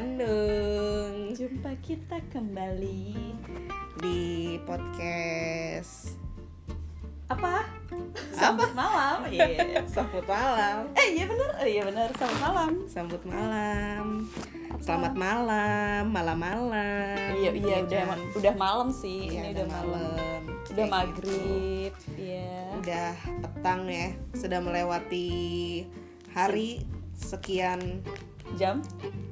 Bandung 0.00 1.36
Jumpa 1.36 1.76
kita 1.84 2.24
kembali 2.32 3.20
di 4.00 4.56
podcast 4.64 6.16
Apa? 7.28 7.68
Sambut 8.32 8.72
malam 8.72 9.28
Iya 9.28 9.84
Sambut 9.84 10.24
Malam. 10.24 10.88
Eh 10.96 11.20
iya 11.20 11.28
bener 11.28 11.52
Eh 11.60 11.68
iya 11.76 11.82
bener 11.84 12.08
Sambut 12.16 12.40
malam 12.40 12.70
Sambut 12.88 13.20
malam. 13.28 14.24
Selamat 14.80 15.12
malam, 15.20 16.08
malam-malam. 16.08 17.36
Iya 17.36 17.52
iya 17.52 17.68
Ya 17.68 17.84
udah 17.84 18.02
kan? 18.08 18.20
udah 18.40 18.54
malam 18.56 18.88
sih 18.88 19.36
Iya, 19.36 19.52
Ini 19.52 19.52
udah 19.52 19.66
malam 19.68 20.40
Udah 20.64 20.76
Kayak 20.80 20.92
maghrib 20.96 21.92
Iya 22.16 22.48
gitu. 22.56 22.76
Udah 22.88 23.10
petang 23.44 23.84
ya, 23.84 24.08
sudah 24.32 24.64
melewati 24.64 25.28
hari 26.32 26.88
sekian 27.12 28.00
Jam? 28.58 28.82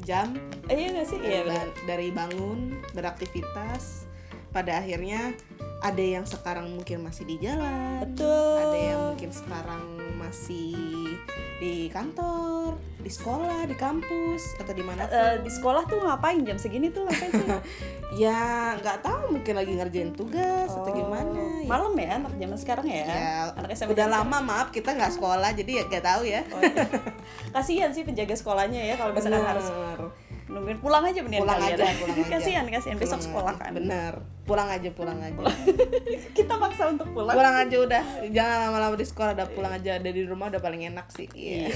Jam. 0.02 0.34
Eh 0.68 0.76
iya 0.76 0.88
gak 0.94 1.06
sih? 1.08 1.18
Iya 1.20 1.42
bener 1.46 1.68
ba- 1.68 1.76
dari 1.86 2.08
bangun 2.10 2.58
beraktivitas 2.92 4.08
pada 4.48 4.80
akhirnya 4.80 5.36
ada 5.78 6.02
yang 6.02 6.26
sekarang 6.26 6.74
mungkin 6.74 7.06
masih 7.06 7.22
di 7.28 7.36
jalan 7.38 8.02
Betul. 8.02 8.56
ada 8.58 8.78
yang 8.78 9.00
mungkin 9.14 9.30
sekarang 9.30 9.84
masih 10.18 10.74
di 11.62 11.86
kantor 11.92 12.57
di 13.08 13.16
sekolah 13.16 13.64
di 13.64 13.72
kampus 13.72 14.60
atau 14.60 14.76
di 14.76 14.84
mana 14.84 15.08
Eh, 15.08 15.40
di 15.40 15.48
sekolah 15.48 15.88
tuh 15.88 16.04
ngapain 16.04 16.44
jam 16.44 16.60
segini 16.60 16.92
tuh 16.92 17.08
ngapain 17.08 17.32
sih? 17.32 17.48
ya 18.28 18.76
nggak 18.76 19.00
tahu 19.00 19.32
mungkin 19.32 19.56
lagi 19.56 19.72
ngerjain 19.72 20.12
tugas 20.12 20.68
atau 20.68 20.92
gimana 20.92 21.64
ya, 21.64 21.64
Malam 21.64 21.96
ya 21.96 22.08
anak 22.20 22.32
zaman 22.36 22.58
sekarang 22.60 22.84
ya? 22.84 23.08
Ya, 23.08 23.32
anak 23.56 23.72
SMA 23.72 23.96
udah 23.96 24.06
lama 24.12 24.38
maaf 24.44 24.68
kita 24.68 24.92
nggak 24.92 25.16
sekolah 25.16 25.56
jadi 25.56 25.80
ya 25.80 25.82
nggak 25.88 26.04
tahu 26.04 26.22
ya 26.22 26.40
Oh, 26.52 26.60
iya. 26.60 26.84
Kasihan 27.48 27.88
sih 27.88 28.04
penjaga 28.04 28.36
sekolahnya 28.36 28.80
ya 28.84 28.94
kalau 29.00 29.16
misalkan 29.16 29.40
harus 29.40 29.64
nungguin. 30.58 30.78
Pulang 30.82 31.04
aja 31.06 31.20
bener 31.22 31.38
pulang 31.40 31.58
kalian. 31.58 31.78
aja 31.78 31.94
pulang 31.96 32.16
aja. 32.18 32.30
Kasihan 32.34 32.64
kasihan. 32.66 32.96
Besok 32.98 33.20
sekolah 33.22 33.54
aja. 33.54 33.62
kan. 33.62 33.72
Bener 33.72 34.14
pulang 34.48 34.64
aja 34.64 34.88
pulang 34.90 35.18
aja. 35.20 35.36
Kita 36.36 36.56
maksa 36.56 36.88
untuk 36.88 37.12
pulang. 37.12 37.36
Pulang 37.36 37.56
aja 37.60 37.76
udah. 37.78 38.02
Jangan 38.32 38.56
lama-lama 38.64 38.96
di 38.96 39.04
sekolah 39.04 39.36
udah 39.36 39.48
pulang 39.52 39.72
aja. 39.76 40.00
Dari 40.00 40.24
rumah 40.24 40.48
udah 40.48 40.58
paling 40.58 40.88
enak 40.88 41.06
sih. 41.12 41.28
Iya. 41.30 41.68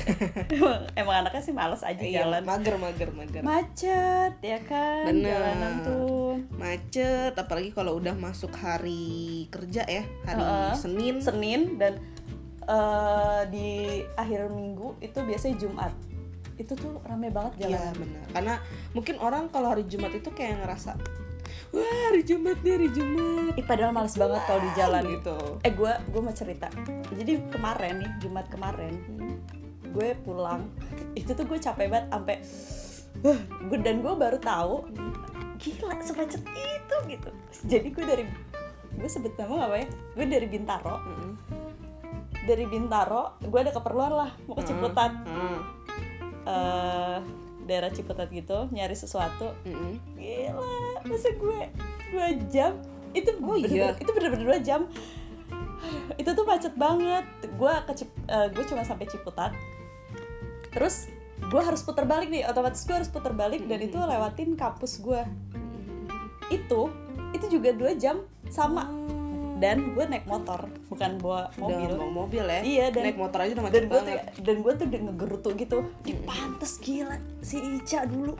Emang, 0.49 0.81
emang 1.05 1.15
anaknya 1.23 1.43
sih 1.45 1.53
males 1.53 1.85
aja 1.85 2.01
Iya, 2.01 2.25
jalan. 2.25 2.43
mager 2.49 2.77
mager 2.81 3.09
mager. 3.13 3.43
Macet 3.45 4.35
ya 4.41 4.59
kan? 4.65 5.05
Bener. 5.07 5.37
jalanan 5.37 5.73
tuh 5.85 6.41
macet 6.57 7.37
apalagi 7.37 7.77
kalau 7.77 8.01
udah 8.01 8.17
masuk 8.17 8.51
hari 8.57 9.45
kerja 9.53 9.85
ya 9.85 10.05
hari 10.25 10.41
Heeh. 10.41 10.73
Senin. 10.81 11.15
Senin 11.21 11.61
dan 11.77 12.01
eh, 12.65 13.41
di 13.53 13.69
akhir 14.17 14.49
minggu 14.49 14.97
itu 14.99 15.19
biasanya 15.21 15.57
Jumat 15.61 15.93
itu 16.63 16.79
tuh 16.79 17.03
rame 17.05 17.29
banget 17.35 17.53
iya 17.59 17.77
jalanan 17.77 17.95
benar 17.99 18.25
karena 18.31 18.55
mungkin 18.95 19.15
orang 19.19 19.45
kalau 19.51 19.75
hari 19.75 19.85
Jumat 19.91 20.15
itu 20.15 20.31
kayak 20.31 20.63
ngerasa 20.63 20.95
wah 21.73 21.89
hari 22.13 22.23
Jumat 22.23 22.61
nih 22.61 22.73
hari 22.77 22.89
Jumat. 22.93 23.57
Ih, 23.57 23.65
padahal 23.65 23.97
males 23.97 24.13
banget 24.13 24.45
kalau 24.45 24.61
di 24.61 24.71
jalan. 24.77 25.03
gitu. 25.09 25.37
Eh 25.65 25.73
gue 25.73 25.93
gue 26.13 26.21
mau 26.21 26.35
cerita. 26.37 26.69
Jadi 27.17 27.33
kemarin 27.49 28.05
nih 28.05 28.11
Jumat 28.21 28.47
kemarin 28.53 28.93
gue 29.93 30.09
pulang 30.25 30.69
itu 31.13 31.37
tuh 31.37 31.45
gue 31.45 31.61
capek 31.61 31.89
banget 31.89 32.07
sampai 32.09 32.37
gue 33.69 33.79
dan 33.85 34.01
gue 34.01 34.15
baru 34.17 34.41
tahu 34.41 34.89
gila 35.61 35.97
semacet 36.01 36.41
itu 36.45 36.97
gitu. 37.09 37.31
Jadi 37.69 37.89
gue 37.93 38.05
dari 38.05 38.25
gue 38.93 39.09
sebut 39.09 39.33
nama 39.37 39.69
apa 39.69 39.77
ya? 39.81 39.87
Gue 40.17 40.25
dari 40.29 40.47
Bintaro. 40.49 40.97
Mm-mm. 41.01 41.33
dari 42.43 42.67
Bintaro 42.67 43.39
gue 43.39 43.61
ada 43.63 43.71
keperluan 43.71 44.13
lah 44.13 44.31
mau 44.51 44.59
ke 44.59 44.67
Ciputat. 44.67 45.15
Mm. 45.25 45.59
Eh 46.43 47.19
daerah 47.63 47.89
Ciputat 47.89 48.27
gitu 48.29 48.67
nyari 48.69 48.93
sesuatu. 48.93 49.55
Mm-mm. 49.63 49.95
gila 50.15 50.67
masa 51.05 51.31
gue 51.31 51.61
dua 52.11 52.29
jam? 52.49 52.73
Itu 53.13 53.37
Oh, 53.37 53.55
bener-bener- 53.55 53.71
iya. 53.71 53.89
itu 53.95 54.11
bener-bener 54.11 54.47
dua 54.47 54.59
jam. 54.59 54.81
Itu 56.21 56.31
tuh 56.33 56.43
macet 56.43 56.75
banget. 56.75 57.27
Gue 57.55 57.75
ke 57.85 57.93
Cip- 57.95 58.23
eh, 58.27 58.49
gue 58.49 58.65
cuma 58.65 58.83
sampai 58.83 59.07
Ciputat. 59.07 59.53
Terus 60.71 61.07
gue 61.43 61.59
harus 61.59 61.83
putar 61.83 62.03
balik 62.05 62.31
nih 62.31 62.47
otomatis 62.47 62.83
gue 62.83 62.95
harus 62.95 63.07
putar 63.07 63.31
balik 63.33 63.67
dan 63.67 63.79
itu 63.79 63.99
lewatin 63.99 64.55
kampus 64.55 65.03
gue 65.03 65.21
itu 66.49 66.87
itu 67.33 67.47
juga 67.51 67.75
dua 67.75 67.93
jam 67.93 68.23
sama 68.47 68.87
dan 69.63 69.95
gue 69.95 70.05
naik 70.11 70.27
motor 70.27 70.67
bukan 70.91 71.23
bawa 71.23 71.55
mobil. 71.55 71.95
Udah 71.95 71.99
mau 72.03 72.27
mobil 72.27 72.43
ya? 72.43 72.61
Iya, 72.67 72.87
dan- 72.91 73.05
naik 73.07 73.19
motor 73.23 73.39
aja 73.47 73.53
udah 73.55 73.65
dan 73.71 73.71
macet 73.71 73.85
gue 73.87 74.01
tuh 74.03 74.17
dan 74.43 74.57
gue 74.59 74.73
tuh 74.75 74.87
udah 74.91 75.01
ngegerutu 75.07 75.49
gitu. 75.55 75.79
Ih, 76.03 76.19
pantes 76.27 76.73
gila 76.83 77.17
si 77.39 77.63
Ica 77.63 78.03
dulu. 78.11 78.35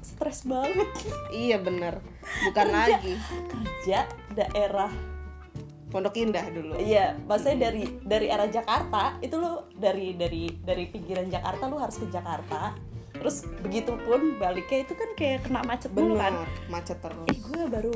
Stres 0.00 0.46
banget. 0.46 0.86
Iya 1.34 1.58
bener. 1.58 1.98
Bukan 2.46 2.66
Kerja. 2.70 2.96
lagi. 2.96 3.14
Kerja 3.50 3.98
daerah 4.32 4.90
Pondok 5.90 6.14
Indah 6.22 6.46
dulu. 6.54 6.78
Iya 6.78 7.18
maksudnya 7.26 7.66
dari 7.68 7.82
dari 8.06 8.30
arah 8.30 8.46
Jakarta 8.46 9.18
itu 9.18 9.34
lo 9.34 9.66
dari 9.74 10.14
dari 10.14 10.46
dari 10.62 10.86
pinggiran 10.86 11.26
Jakarta 11.26 11.66
lo 11.66 11.82
harus 11.82 11.98
ke 11.98 12.06
Jakarta 12.06 12.78
terus 13.10 13.44
begitu 13.60 13.92
pun 14.06 14.38
baliknya 14.40 14.86
itu 14.86 14.94
kan 14.96 15.10
kayak 15.18 15.44
kena 15.44 15.60
macet 15.66 15.92
dulu 15.92 16.16
bener 16.16 16.24
kan 16.24 16.34
macet 16.72 16.98
eh 17.00 17.10
terus 17.10 17.40
gue 17.44 17.62
baru 17.68 17.92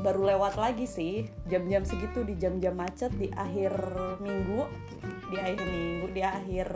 baru 0.00 0.20
lewat 0.34 0.56
lagi 0.56 0.88
sih. 0.88 1.28
Jam-jam 1.46 1.84
segitu 1.84 2.24
di 2.24 2.34
jam-jam 2.40 2.74
macet 2.74 3.12
di 3.14 3.28
akhir 3.36 3.72
minggu. 4.18 4.66
Di 5.30 5.36
akhir 5.38 5.60
minggu 5.60 6.06
di 6.10 6.22
akhir 6.24 6.68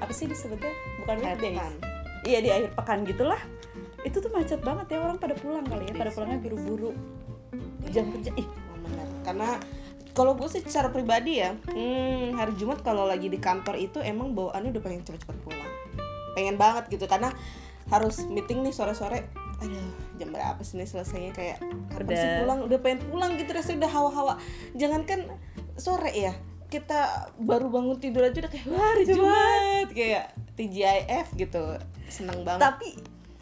apa 0.00 0.12
sih 0.14 0.30
disebutnya? 0.30 0.72
Bukan 1.04 1.16
weekdays. 1.20 1.58
Pekan. 1.58 1.72
iya 2.24 2.38
di 2.40 2.50
akhir 2.52 2.70
pekan 2.78 2.98
gitulah. 3.04 3.40
Itu 4.06 4.22
tuh 4.24 4.32
macet 4.32 4.62
banget 4.64 4.96
ya 4.96 4.98
orang 5.04 5.18
pada 5.20 5.34
pulang 5.36 5.66
kali 5.66 5.90
ya. 5.90 5.94
Pada 5.98 6.10
pulangnya 6.14 6.38
buru-buru 6.40 6.94
jam 7.90 8.06
kerja 8.14 8.32
ih. 8.38 8.46
Oh. 8.46 8.78
Karena 9.26 9.58
kalau 10.10 10.34
gue 10.34 10.48
sih 10.50 10.62
secara 10.62 10.90
pribadi 10.90 11.38
ya, 11.38 11.54
hmm, 11.54 12.34
hari 12.34 12.52
Jumat 12.58 12.82
kalau 12.82 13.06
lagi 13.06 13.30
di 13.30 13.38
kantor 13.38 13.78
itu 13.78 14.02
emang 14.02 14.34
bawaannya 14.34 14.74
udah 14.74 14.82
pengen 14.82 15.02
cepet-cepet 15.06 15.36
pulang. 15.46 15.59
Pengen 16.40 16.56
banget 16.56 16.88
gitu 16.88 17.04
karena 17.04 17.28
harus 17.92 18.24
meeting 18.24 18.64
nih 18.64 18.72
sore-sore. 18.72 19.28
Aduh, 19.60 19.92
jam 20.16 20.32
berapa 20.32 20.56
sih 20.64 20.80
nih 20.80 20.88
selesainya 20.88 21.36
kayak 21.36 21.60
kapan 21.92 22.16
sih 22.16 22.30
pulang? 22.40 22.58
Udah 22.64 22.78
pengen 22.80 23.00
pulang 23.12 23.30
gitu 23.36 23.50
rasanya 23.52 23.84
udah 23.84 23.92
hawa-hawa. 23.92 24.34
Jangankan 24.72 25.28
sore 25.76 26.16
ya, 26.16 26.32
kita 26.68 27.28
baru 27.36 27.68
bangun 27.68 28.00
tidur 28.00 28.24
aja 28.24 28.40
udah 28.40 28.48
kayak 28.48 28.64
wah 28.72 28.80
hari 28.80 29.04
Jumat 29.04 29.88
kayak 29.92 30.24
TGIF 30.56 31.26
gitu. 31.36 31.76
Seneng 32.08 32.40
banget. 32.42 32.62
tapi 32.64 32.88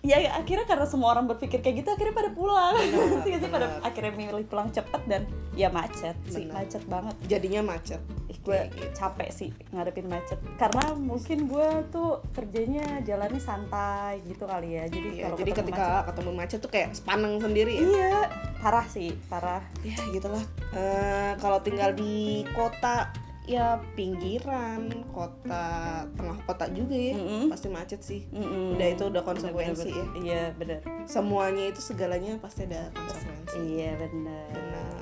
ya 0.02 0.18
ya, 0.20 0.30
akhirnya 0.38 0.66
karena 0.66 0.86
semua 0.86 1.10
orang 1.12 1.26
berpikir 1.26 1.58
kayak 1.58 1.82
gitu 1.82 1.90
akhirnya 1.90 2.14
pada 2.14 2.30
pulang 2.30 2.74
Bener, 2.78 3.18
gak 3.26 3.40
sih 3.42 3.50
pada 3.50 3.66
akhirnya 3.82 4.12
milih 4.14 4.46
pulang 4.46 4.70
cepet 4.70 5.02
dan 5.10 5.22
ya 5.58 5.68
macet 5.74 6.14
sih 6.30 6.46
Bener. 6.46 6.54
macet 6.54 6.82
banget 6.86 7.14
Jadinya 7.26 7.60
macet. 7.64 7.98
Ih, 8.28 8.38
gue 8.44 8.58
gitu. 8.76 8.86
capek 8.92 9.28
sih 9.32 9.50
ngadepin 9.72 10.04
macet. 10.04 10.36
Karena 10.60 10.92
mungkin 10.92 11.48
gue 11.48 11.68
tuh 11.88 12.20
kerjanya 12.36 13.00
jalannya 13.00 13.40
santai 13.40 14.20
gitu 14.28 14.44
kali 14.44 14.76
ya. 14.76 14.84
Jadi 14.84 15.08
Iya, 15.16 15.24
kalau 15.32 15.38
jadi 15.40 15.50
ketemu 15.56 15.64
ketika 15.64 15.84
macet, 15.88 16.06
ketemu 16.12 16.30
macet 16.36 16.58
tuh 16.60 16.70
kayak 16.70 16.88
sepaneng 16.92 17.34
sendiri 17.40 17.72
ya. 17.72 17.82
iya 17.88 18.16
parah 18.60 18.86
sih 18.86 19.16
parah. 19.32 19.64
Ya 19.80 19.96
gitulah. 20.12 20.44
Eh, 20.76 21.32
kalau 21.40 21.58
tinggal 21.64 21.96
di 21.96 22.44
kota 22.52 23.08
ya 23.48 23.80
pinggiran 23.96 24.92
kota 25.08 26.04
tengah 26.12 26.36
kota 26.44 26.68
juga 26.68 26.92
ya. 26.92 27.16
Mm-mm. 27.16 27.48
pasti 27.48 27.68
macet 27.72 28.00
sih. 28.04 28.28
Mm-mm. 28.28 28.76
udah 28.76 28.88
itu 28.92 29.04
udah 29.08 29.22
konsekuensi 29.24 29.88
ya. 29.88 30.04
Bener-bener. 30.04 30.20
iya 30.20 30.44
bener. 30.52 30.80
Semuanya 31.08 31.64
itu 31.72 31.80
segalanya 31.80 32.36
pasti 32.44 32.68
ada 32.68 32.92
konsekuensi. 32.92 33.56
Iya 33.72 33.96
bener. 33.96 34.52
Benar 34.52 34.97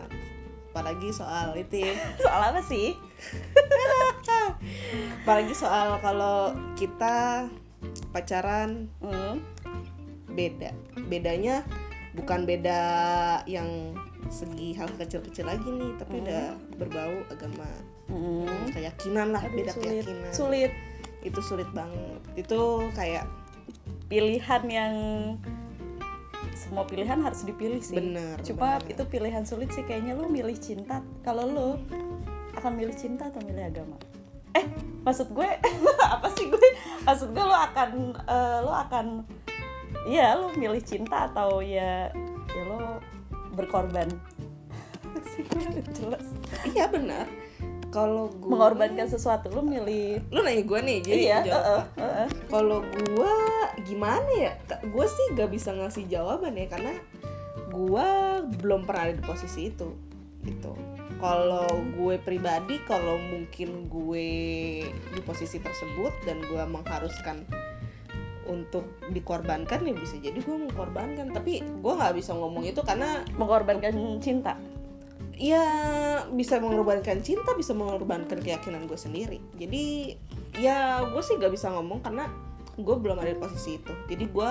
apalagi 0.76 1.08
soal 1.08 1.56
itu 1.56 1.88
ya. 1.88 1.96
Soal 2.28 2.52
apa 2.52 2.61
sih? 2.61 2.93
Apalagi 5.25 5.56
soal 5.56 5.96
kalau 5.99 6.52
kita 6.76 7.49
pacaran 8.12 8.93
Mm. 9.00 9.40
beda. 10.28 10.76
Bedanya 11.08 11.64
bukan 12.12 12.44
beda 12.44 12.81
yang 13.49 13.96
segi 14.28 14.76
hal 14.76 14.93
kecil-kecil 14.93 15.49
lagi 15.49 15.64
nih 15.64 15.96
tapi 15.96 16.20
udah 16.20 16.44
berbau 16.76 17.25
agama. 17.32 17.64
Mm. 18.06 18.69
keyakinan 18.70 19.32
lah 19.32 19.40
Aduh, 19.43 19.56
beda 19.56 19.73
sulit. 19.73 19.88
keyakinan. 20.05 20.31
Sulit. 20.31 20.73
Itu 21.25 21.40
sulit 21.40 21.69
banget. 21.73 22.20
Itu 22.37 22.61
kayak 22.93 23.25
pilihan 24.06 24.62
yang 24.69 24.94
semua 26.56 26.88
pilihan 26.88 27.20
harus 27.20 27.44
dipilih 27.44 27.84
sih. 27.84 28.00
Bener, 28.00 28.40
cuma 28.40 28.80
bener. 28.80 28.96
itu 28.96 29.02
pilihan 29.04 29.44
sulit 29.44 29.68
sih 29.76 29.84
kayaknya 29.84 30.16
lu 30.16 30.26
milih 30.32 30.56
cinta 30.56 31.04
kalau 31.20 31.44
lu 31.44 31.68
akan 32.56 32.72
milih 32.72 32.96
cinta 32.96 33.28
atau 33.28 33.44
milih 33.44 33.68
agama? 33.68 34.00
Eh 34.56 34.64
maksud 35.04 35.36
gue 35.36 35.44
apa 36.16 36.26
sih 36.32 36.48
gue? 36.48 36.68
Maksud 37.04 37.36
gue 37.36 37.44
lu 37.44 37.56
akan 37.56 37.90
eh, 38.16 38.58
lu 38.64 38.72
akan 38.72 39.06
ya 40.08 40.34
lu 40.40 40.56
milih 40.56 40.80
cinta 40.80 41.28
atau 41.28 41.60
ya 41.60 42.08
ya 42.56 42.62
lu 42.64 42.80
berkorban. 43.52 44.08
Sih 45.32 45.44
gue 45.44 45.84
jelas. 45.96 46.24
Iya 46.64 46.88
benar 46.88 47.45
kalau 47.96 48.28
gue 48.28 48.52
mengorbankan 48.52 49.08
sesuatu 49.08 49.48
lu 49.48 49.64
milih. 49.64 50.20
Lu 50.28 50.44
nanya 50.44 50.60
gue 50.60 50.81
nih 50.84 50.98
jadi 51.00 51.16
iya 51.16 51.38
jawab. 51.40 51.64
apa? 51.64 51.81
uh-uh. 51.96 52.28
kalau 52.52 52.78
gue 52.84 53.34
gimana 53.88 54.31
ya? 54.37 54.52
Gue 54.84 55.08
sih 55.08 55.32
gak 55.32 55.48
bisa 55.48 55.72
ngasih 55.72 56.04
jawaban 56.04 56.52
ya 56.60 56.69
karena 56.69 56.93
gue 57.72 58.08
belum 58.60 58.84
pernah 58.84 59.08
ada 59.08 59.14
di 59.16 59.25
posisi 59.25 59.72
itu 59.72 59.96
gitu. 60.44 60.76
Kalau 61.16 61.72
gue 61.96 62.20
pribadi 62.20 62.76
kalau 62.84 63.16
mungkin 63.16 63.88
gue 63.88 64.28
di 64.92 65.20
posisi 65.25 65.56
tersebut 65.56 66.12
dan 66.28 66.44
gue 66.44 66.62
mengharuskan 66.69 67.49
untuk 68.46 68.87
dikorbankan 69.10 69.82
ya 69.88 69.96
bisa 69.96 70.20
jadi 70.20 70.37
gue 70.37 70.56
mengkorbankan. 70.69 71.32
Tapi 71.32 71.64
gue 71.64 71.92
nggak 71.96 72.12
bisa 72.12 72.37
ngomong 72.37 72.69
itu 72.69 72.84
karena 72.84 73.25
mengorbankan 73.40 74.20
cinta 74.20 74.60
ya 75.36 75.62
bisa 76.28 76.56
mengorbankan 76.56 77.20
cinta 77.20 77.52
bisa 77.52 77.72
mengorbankan 77.72 78.40
keyakinan 78.40 78.88
gue 78.88 78.96
sendiri. 78.96 79.38
Jadi 79.54 80.16
ya 80.56 81.04
gue 81.04 81.20
sih 81.20 81.36
gak 81.36 81.52
bisa 81.52 81.68
ngomong 81.70 82.00
karena 82.00 82.24
gue 82.74 82.96
belum 82.96 83.16
ada 83.16 83.30
di 83.30 83.38
posisi 83.38 83.76
itu. 83.76 83.92
Jadi 84.08 84.24
gue 84.26 84.50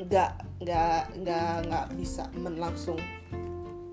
nggak 0.00 0.30
nggak 0.60 1.00
nggak 1.20 1.52
nggak 1.68 1.86
bisa 1.94 2.24
men 2.34 2.56
langsung 2.56 2.96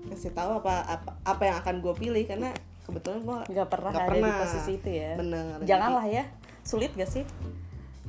kasih 0.08 0.32
tahu 0.32 0.56
apa 0.58 0.80
apa 0.88 1.10
apa 1.22 1.42
yang 1.44 1.56
akan 1.60 1.74
gue 1.78 1.92
pilih 1.94 2.24
karena 2.24 2.48
kebetulan 2.82 3.20
gue 3.20 3.38
nggak 3.52 3.68
pernah 3.68 3.90
Nggak 3.92 4.04
ada 4.04 4.10
pernah. 4.10 4.28
di 4.32 4.40
posisi 4.40 4.72
itu 4.74 4.88
ya. 4.90 5.10
Bener 5.14 5.44
janganlah 5.62 6.06
ya. 6.08 6.24
Sulit 6.64 6.92
gak 6.92 7.08
sih? 7.08 7.24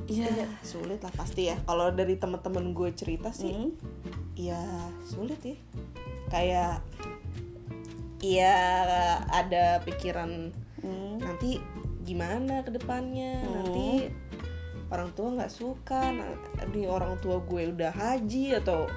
Iya 0.08 0.48
sulit 0.64 1.00
lah 1.00 1.12
pasti 1.12 1.52
ya. 1.52 1.60
Kalau 1.60 1.92
dari 1.92 2.16
teman-teman 2.16 2.72
gue 2.72 2.88
cerita 2.96 3.28
sih 3.30 3.52
Hmm. 3.52 3.76
ya 4.32 4.56
sulit 5.04 5.36
ya. 5.44 5.56
Kayak 6.32 6.80
iya 8.20 8.56
ada 9.26 9.80
pikiran 9.82 10.52
Hmm. 10.80 11.20
nanti 11.20 11.60
gimana 12.02 12.64
ke 12.64 12.72
depannya 12.72 13.44
Hmm. 13.44 13.52
nanti 13.52 14.08
orang 14.88 15.12
tua 15.12 15.28
nggak 15.36 15.52
suka 15.52 16.08
di 16.72 16.82
orang 16.84 17.20
tua 17.20 17.36
gue 17.40 17.68
udah 17.68 17.92
haji 17.92 18.56
atau 18.56 18.88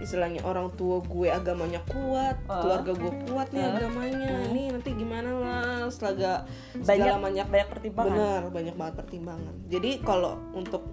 istilahnya 0.00 0.44
orang 0.44 0.68
tua 0.76 1.00
gue 1.00 1.28
agamanya 1.28 1.80
kuat 1.84 2.36
Oh. 2.46 2.60
keluarga 2.60 2.92
gue 2.94 3.12
kuat 3.24 3.48
nih 3.50 3.60
Oh. 3.60 3.72
agamanya 3.74 4.28
Hmm. 4.28 4.48
ini 4.52 4.62
nanti 4.70 4.90
gimana 4.92 5.30
lah 5.32 5.88
segala 5.88 6.44
banyak 6.76 7.16
banyak 7.16 7.46
banyak 7.48 7.68
pertimbangan 7.68 8.12
bener 8.12 8.40
banyak 8.48 8.74
banget 8.76 8.94
pertimbangan 8.96 9.54
jadi 9.68 9.90
kalau 10.00 10.36
untuk 10.52 10.84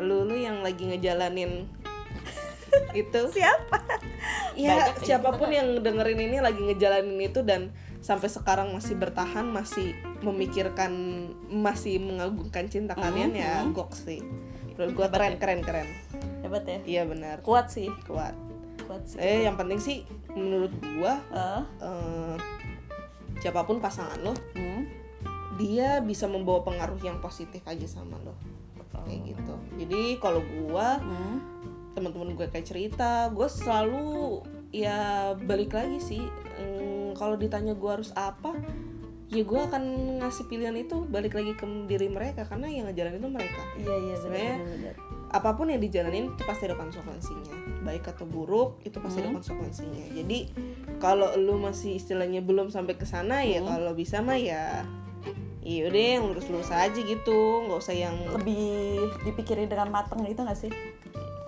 lu 0.00 0.24
lu 0.24 0.36
yang 0.36 0.60
lagi 0.60 0.84
ngejalanin 0.84 1.68
itu 3.00 3.20
siapa? 3.32 3.78
Ya 4.58 4.76
Banyak 4.76 5.06
siapa 5.06 5.30
pun 5.34 5.48
yang 5.50 5.80
dengerin 5.80 6.20
ini 6.20 6.38
lagi 6.42 6.60
ngejalanin 6.60 7.18
itu 7.22 7.40
dan 7.46 7.72
sampai 8.00 8.32
sekarang 8.32 8.72
masih 8.72 8.96
bertahan 8.96 9.44
masih 9.44 9.92
memikirkan 10.24 10.92
masih 11.48 12.00
mengagungkan 12.00 12.68
cinta 12.68 12.96
kalian 12.96 13.36
ya 13.36 13.64
mhm. 13.64 13.76
gok 13.76 13.92
sih. 13.92 14.20
Menurut 14.76 14.92
gue 14.96 15.06
keren 15.12 15.34
ya. 15.36 15.38
keren 15.38 15.60
keren. 15.60 15.88
Hebat 16.40 16.64
ya. 16.64 16.78
Iya 16.88 17.02
benar. 17.04 17.36
Kuat 17.44 17.68
sih. 17.68 17.92
Kuat. 18.08 18.32
Kuat 18.88 19.02
sih. 19.04 19.20
Eh 19.20 19.44
yang 19.44 19.60
penting 19.60 19.78
sih 19.80 20.02
menurut 20.32 20.72
gua 20.96 21.20
Eh, 21.30 21.62
eh, 21.84 22.34
siapa 23.40 23.64
pun 23.64 23.80
pasangan 23.80 24.20
lo 24.20 24.34
hmm. 24.56 24.82
dia 25.60 26.00
bisa 26.00 26.28
membawa 26.28 26.64
pengaruh 26.64 27.00
yang 27.00 27.20
positif 27.20 27.60
aja 27.68 27.84
sama 27.84 28.16
lo. 28.24 28.32
Kayak 29.04 29.36
gitu. 29.36 29.54
Jadi 29.84 30.02
kalau 30.20 30.40
gua 30.44 31.00
Hmm. 31.00 31.59
Teman-teman 31.92 32.32
gue 32.32 32.46
kayak 32.46 32.64
cerita 32.64 33.28
gue 33.28 33.48
selalu 33.48 34.40
ya 34.70 34.98
balik 35.36 35.74
lagi 35.74 35.98
sih 35.98 36.22
mm, 36.56 37.14
kalau 37.14 37.34
ditanya 37.34 37.74
gue 37.74 37.90
harus 37.90 38.14
apa 38.14 38.54
ya 39.26 39.42
gue 39.42 39.60
akan 39.60 39.82
ngasih 40.18 40.46
pilihan 40.46 40.74
itu 40.74 41.06
balik 41.06 41.34
lagi 41.34 41.54
ke 41.54 41.62
diri 41.86 42.06
mereka 42.06 42.42
karena 42.44 42.66
yang 42.66 42.86
ngejalanin 42.86 43.18
itu 43.18 43.30
mereka 43.30 43.62
iya 43.76 43.94
iya 43.96 44.14
benar 44.14 44.18
Sebenarnya 44.20 44.54
benar, 44.56 44.74
benar. 44.74 44.94
apa 45.30 45.50
pun 45.54 45.66
yang 45.66 45.78
dijalanin 45.78 46.24
itu 46.28 46.42
pasti 46.42 46.62
ada 46.66 46.74
konsekuensinya 46.74 47.54
baik 47.80 48.04
atau 48.08 48.26
buruk 48.26 48.82
itu 48.82 48.98
pasti 48.98 49.22
ada 49.22 49.30
Hmm. 49.30 49.38
konsekuensinya 49.38 50.04
jadi 50.10 50.38
kalau 50.98 51.30
lu 51.38 51.54
masih 51.56 51.94
istilahnya 51.94 52.42
belum 52.42 52.74
sampai 52.74 52.94
ke 52.94 53.06
sana 53.06 53.42
ya 53.42 53.62
Hmm. 53.62 53.70
kalau 53.70 53.94
bisa 53.94 54.18
mah 54.18 54.34
ya 54.34 54.82
iya 55.60 55.86
udah 55.86 56.02
yang 56.18 56.24
lurus-lurus 56.26 56.72
aja 56.72 56.96
gitu 56.96 57.38
nggak 57.62 57.78
usah 57.78 57.94
yang 57.94 58.16
lebih 58.32 58.98
dipikirin 59.22 59.68
dengan 59.68 59.92
matang 59.92 60.24
gitu 60.24 60.42
gak 60.42 60.56
sih 60.56 60.72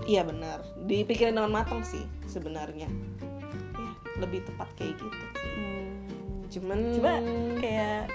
Iya 0.02 0.22
benar, 0.22 0.58
dipikirin 0.82 1.34
dengan 1.34 1.52
matang 1.52 1.82
sih 1.82 2.02
sebenarnya. 2.26 2.90
Ya, 3.72 3.90
lebih 4.18 4.42
tepat 4.42 4.68
kayak 4.74 4.96
gitu. 4.96 5.24
Hmm. 5.38 5.88
Cuman 6.48 6.78
coba 6.92 7.12
kayak 7.56 8.10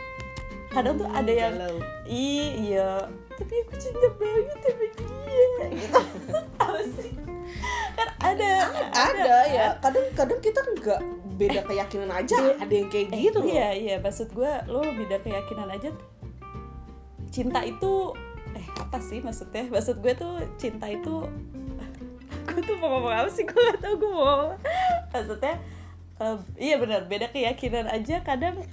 kadang 0.67 0.93
tuh 0.95 1.07
ada 1.07 1.31
yang 1.31 1.55
galau. 1.55 1.79
"Ih, 2.05 2.47
iya 2.69 3.07
tapi 3.33 3.53
aku 3.61 3.73
cinta 3.77 4.07
banget 4.17 4.57
sama 4.59 4.85
dia 4.97 5.65
gitu 5.69 6.01
apa 6.65 6.81
sih 6.91 7.13
kan 7.93 8.07
ada 8.19 8.49
ada 8.91 9.35
ya. 9.47 9.65
Kadang-kadang 9.79 10.39
kita 10.39 10.59
nggak 10.75 11.01
beda 11.33 11.61
keyakinan 11.63 12.09
aja. 12.11 12.37
Ada 12.57 12.73
yang 12.73 12.89
kayak 12.89 13.07
Eh, 13.09 13.21
gitu 13.23 13.39
loh. 13.39 13.47
iya 13.47 13.69
iya 13.71 13.95
maksud 13.97 14.33
gue 14.33 14.51
lo 14.67 14.81
beda 14.83 15.21
keyakinan 15.21 15.69
aja 15.69 15.93
cinta 17.27 17.61
itu 17.61 18.11
eh 18.51 18.65
apa 18.75 18.97
sih 18.97 19.19
maksudnya 19.19 19.69
maksud 19.69 20.01
gue 20.01 20.13
tuh 20.13 20.33
cinta 20.57 20.89
itu 20.89 21.29
gue 22.57 22.65
tuh 22.65 22.73
mau 22.75 22.89
ngomong 22.89 23.13
apa 23.13 23.29
sih 23.29 23.45
gue 23.45 23.53
gak 23.53 23.79
tau 23.79 23.93
gue 23.93 24.09
mau 24.09 24.49
maksudnya 25.13 25.61
eh, 26.17 26.37
iya 26.57 26.75
benar 26.81 27.05
beda 27.05 27.29
keyakinan 27.29 27.85
aja 27.85 28.25
kadang 28.25 28.65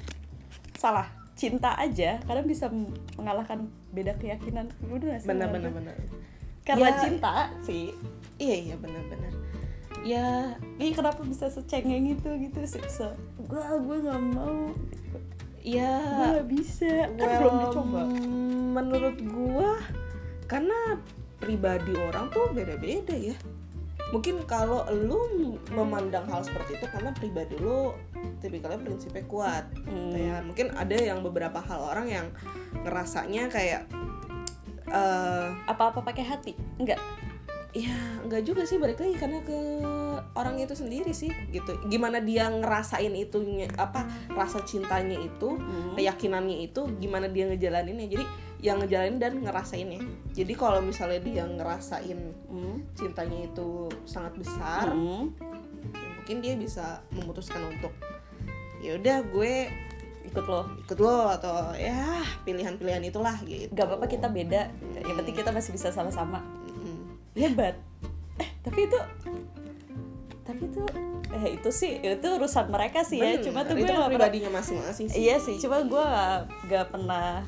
salah 0.74 1.04
cinta 1.36 1.76
aja 1.76 2.16
kadang 2.24 2.48
bisa 2.48 2.72
mengalahkan 3.14 3.68
beda 3.92 4.16
keyakinan 4.16 4.72
gak 4.80 5.20
sih 5.20 5.28
Benar 5.28 5.52
benar 5.52 5.68
gue? 5.68 5.76
benar. 5.76 5.96
karena 6.64 6.88
Ya. 6.88 6.96
cinta 6.96 7.32
sih 7.60 7.92
Iya 8.34 8.56
iya 8.66 8.76
benar 8.80 8.98
benar. 9.06 9.30
Ya 10.02 10.58
Ih 10.76 10.90
kenapa 10.90 11.22
bisa 11.22 11.46
secengeng 11.46 12.08
itu 12.10 12.28
gitu 12.40 12.60
sih 12.66 12.82
se 12.88 13.06
gue 13.38 13.62
gue 13.78 13.96
nggak 14.02 14.22
mau 14.32 14.72
gue 14.74 15.22
ya 15.62 16.02
nggak 16.34 16.48
bisa 16.50 17.08
kan 17.14 17.20
well, 17.20 17.38
belum 17.38 17.54
dicoba 17.62 18.00
Menurut 18.74 19.16
gua 19.22 19.70
karena 20.44 20.98
pribadi 21.38 21.94
orang 21.94 22.26
tuh 22.28 22.50
beda-beda 22.50 23.14
ya. 23.14 23.36
Mungkin 24.14 24.46
kalau 24.46 24.86
lu 24.94 25.58
memandang 25.74 26.30
hal 26.30 26.46
seperti 26.46 26.78
itu 26.78 26.86
karena 26.86 27.10
pribadi 27.10 27.58
lu 27.58 27.90
tipikalnya 28.38 28.78
prinsipnya 28.78 29.26
kuat. 29.26 29.66
Hmm. 29.74 30.14
gitu 30.14 30.18
ya 30.22 30.36
mungkin 30.46 30.70
ada 30.78 30.94
yang 30.94 31.18
beberapa 31.26 31.58
hal 31.58 31.82
orang 31.82 32.06
yang 32.06 32.26
ngerasanya 32.86 33.50
kayak 33.50 33.90
eh 34.84 35.48
apa-apa 35.66 36.04
pakai 36.04 36.22
hati 36.22 36.52
enggak 36.78 37.00
ya 37.74 37.90
nggak 38.22 38.46
juga 38.46 38.62
sih 38.62 38.78
balik 38.78 39.02
lagi 39.02 39.18
karena 39.18 39.42
ke 39.42 39.58
orang 40.38 40.62
itu 40.62 40.78
sendiri 40.78 41.10
sih 41.10 41.34
gitu 41.50 41.74
gimana 41.90 42.22
dia 42.22 42.46
ngerasain 42.46 43.10
itu 43.18 43.42
apa 43.74 44.06
rasa 44.30 44.62
cintanya 44.62 45.18
itu 45.18 45.58
Hmm. 45.58 45.98
keyakinannya 45.98 46.70
itu 46.70 46.86
gimana 47.02 47.26
dia 47.26 47.50
ngejalaninnya 47.50 48.06
jadi 48.06 48.24
yang 48.64 48.80
ngejalanin 48.80 49.20
dan 49.20 49.44
ngerasainnya 49.44 50.00
jadi 50.32 50.52
kalau 50.56 50.80
misalnya 50.80 51.20
dia 51.20 51.44
ngerasain 51.44 52.32
Hmm. 52.48 52.80
cintanya 52.96 53.44
itu 53.44 53.92
sangat 54.08 54.32
besar 54.40 54.88
Hmm. 54.88 55.28
ya 55.92 56.08
mungkin 56.16 56.36
dia 56.40 56.56
bisa 56.56 57.04
memutuskan 57.12 57.60
untuk 57.68 57.92
ya 58.80 58.96
udah 58.96 59.20
gue 59.28 59.68
ikut 60.24 60.44
lo 60.48 60.64
ikut 60.80 60.98
lo 60.98 61.28
atau 61.28 61.76
ya 61.76 62.24
pilihan-pilihan 62.42 63.04
itulah 63.04 63.36
gitu 63.44 63.68
nggak 63.68 63.84
apa-apa 63.84 64.06
kita 64.08 64.32
beda 64.32 64.72
yang 64.96 65.16
penting 65.20 65.36
kita 65.36 65.52
masih 65.52 65.76
bisa 65.76 65.92
sama-sama 65.92 66.40
Mm-mm. 66.64 67.20
hebat 67.36 67.76
eh 68.40 68.48
tapi 68.64 68.88
itu 68.88 68.98
tapi 70.44 70.68
itu 70.68 70.80
eh 71.28 71.44
itu 71.56 71.68
sih 71.68 72.00
itu 72.00 72.26
urusan 72.40 72.68
mereka 72.68 73.04
sih 73.04 73.20
ya 73.20 73.36
Bener, 73.36 73.44
cuma 73.44 73.60
tuh 73.64 73.76
itu 73.76 73.84
gue 73.84 73.88
kan 73.88 73.96
nggak 73.96 74.08
pernah 74.08 74.20
pribadinya 74.24 74.50
masing-masing 74.56 75.06
sih 75.12 75.18
iya 75.20 75.36
sih 75.36 75.56
cuma 75.60 75.84
gue 75.84 76.04
nggak 76.04 76.38
nggak 76.68 76.86
pernah 76.88 77.44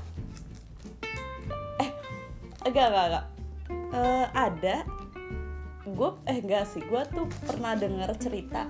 enggak 2.71 2.87
enggak 2.91 3.07
enggak. 3.11 3.27
Eh, 3.97 4.27
ada. 4.35 4.77
Gue 5.87 6.11
eh 6.27 6.39
enggak 6.43 6.65
sih. 6.67 6.83
Gue 6.83 7.03
tuh 7.11 7.27
pernah 7.47 7.79
dengar 7.79 8.11
cerita 8.19 8.67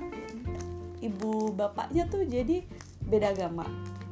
ibu 1.01 1.53
bapaknya 1.53 2.09
tuh 2.09 2.25
jadi 2.27 2.65
beda 3.07 3.33
agama. 3.33 3.67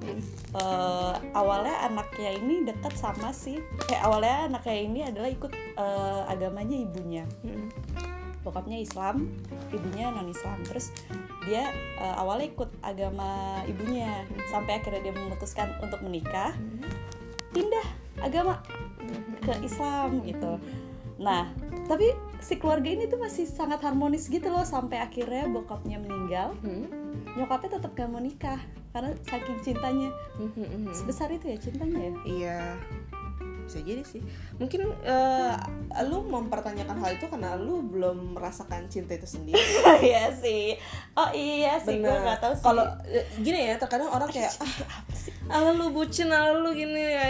Eh, 0.04 1.14
awalnya 1.32 1.88
anaknya 1.88 2.36
ini 2.36 2.68
dekat 2.68 2.92
sama 2.94 3.32
si 3.32 3.56
eh 3.88 4.00
awalnya 4.04 4.52
anaknya 4.52 4.76
ini 4.76 5.00
adalah 5.02 5.30
ikut 5.32 5.52
eh, 5.54 6.22
agamanya 6.30 6.76
ibunya. 6.76 7.24
Mm. 7.42 7.72
bokapnya 8.44 8.76
Islam, 8.76 9.32
ibunya 9.72 10.12
non 10.12 10.28
Islam. 10.28 10.60
Terus 10.68 10.92
dia 11.48 11.64
eh, 11.96 12.16
awalnya 12.20 12.52
ikut 12.52 12.70
agama 12.84 13.64
ibunya. 13.64 14.28
Sampai 14.52 14.84
akhirnya 14.84 15.00
dia 15.00 15.14
memutuskan 15.16 15.72
untuk 15.80 16.04
menikah, 16.04 16.52
pindah 17.56 17.88
agama 18.20 18.60
ke 19.44 19.54
Islam 19.60 20.24
gitu. 20.24 20.56
Nah, 21.14 21.46
tapi 21.84 22.10
si 22.40 22.56
keluarga 22.56 22.86
ini 22.86 23.04
tuh 23.04 23.16
masih 23.16 23.44
sangat 23.44 23.78
harmonis 23.80 24.26
gitu 24.26 24.48
loh 24.48 24.64
sampai 24.64 24.98
akhirnya 24.98 25.46
bokapnya 25.46 25.96
meninggal, 25.96 26.56
Hmm. 26.58 26.88
nyokapnya 27.34 27.78
tetap 27.78 27.92
gak 27.92 28.08
mau 28.08 28.18
nikah. 28.18 28.58
karena 28.90 29.10
saking 29.22 29.58
cintanya 29.60 30.06
Mhm, 30.38 30.54
mhm. 30.54 30.94
sebesar 30.94 31.26
itu 31.28 31.50
ya 31.50 31.58
cintanya 31.58 31.98
ya 31.98 32.12
Iya, 32.24 32.58
bisa 33.60 33.82
jadi 33.82 34.06
sih. 34.06 34.22
Mungkin 34.54 34.86
eh, 35.02 35.54
lu 36.04 36.22
mempertanyakan 36.24 37.02
hal 37.02 37.10
itu 37.12 37.26
karena 37.26 37.56
lu 37.56 37.82
belum 37.82 38.38
merasakan 38.38 38.86
cinta 38.86 39.18
itu 39.18 39.26
sendiri. 39.26 39.58
iya 39.98 40.30
sih 40.30 40.78
oh 41.12 41.26
iya 41.32 41.74
sih 41.76 41.98
gue 41.98 42.06
nggak 42.06 42.38
tahu 42.38 42.54
sih 42.54 42.62
Kalau 42.62 42.86
eh, 43.02 43.26
gini 43.36 43.66
ya, 43.66 43.74
terkadang 43.74 44.06
orang 44.08 44.30
kayak 44.30 44.54
ah, 44.62 45.02
ala 45.48 45.70
lu 45.76 45.92
bucin, 45.92 46.32
ala 46.32 46.56
lu 46.56 46.72
gini 46.72 47.00
ya. 47.00 47.26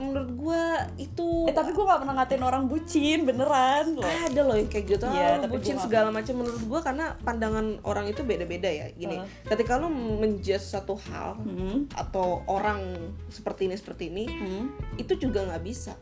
Menurut 0.00 0.30
gua 0.36 0.62
itu 0.96 1.48
eh 1.48 1.54
tapi 1.54 1.76
gue 1.76 1.84
gak 1.84 2.00
pernah 2.04 2.14
ngatain 2.20 2.44
orang 2.44 2.64
bucin 2.66 3.28
beneran 3.28 4.00
loh 4.00 4.06
ada 4.06 4.40
loh 4.40 4.56
yang 4.56 4.68
kayak 4.72 4.86
gitu. 4.96 5.04
Lu 5.04 5.18
tapi 5.44 5.52
bucin 5.52 5.76
segala 5.76 6.08
macam 6.08 6.40
menurut 6.40 6.62
gua 6.64 6.80
karena 6.80 7.14
pandangan 7.20 7.80
orang 7.84 8.08
itu 8.08 8.24
beda-beda 8.24 8.68
ya. 8.68 8.88
Gini, 8.96 9.20
Heeh. 9.20 9.48
ketika 9.52 9.76
lu 9.76 9.92
menjudge 9.92 10.64
satu 10.64 10.96
hal 11.10 11.36
hmm. 11.40 11.92
atau 11.92 12.44
orang 12.48 13.12
seperti 13.28 13.68
ini 13.68 13.76
seperti 13.76 14.08
ini, 14.08 14.24
Hmm. 14.30 14.72
itu 14.96 15.18
juga 15.20 15.44
nggak 15.44 15.62
bisa 15.64 15.92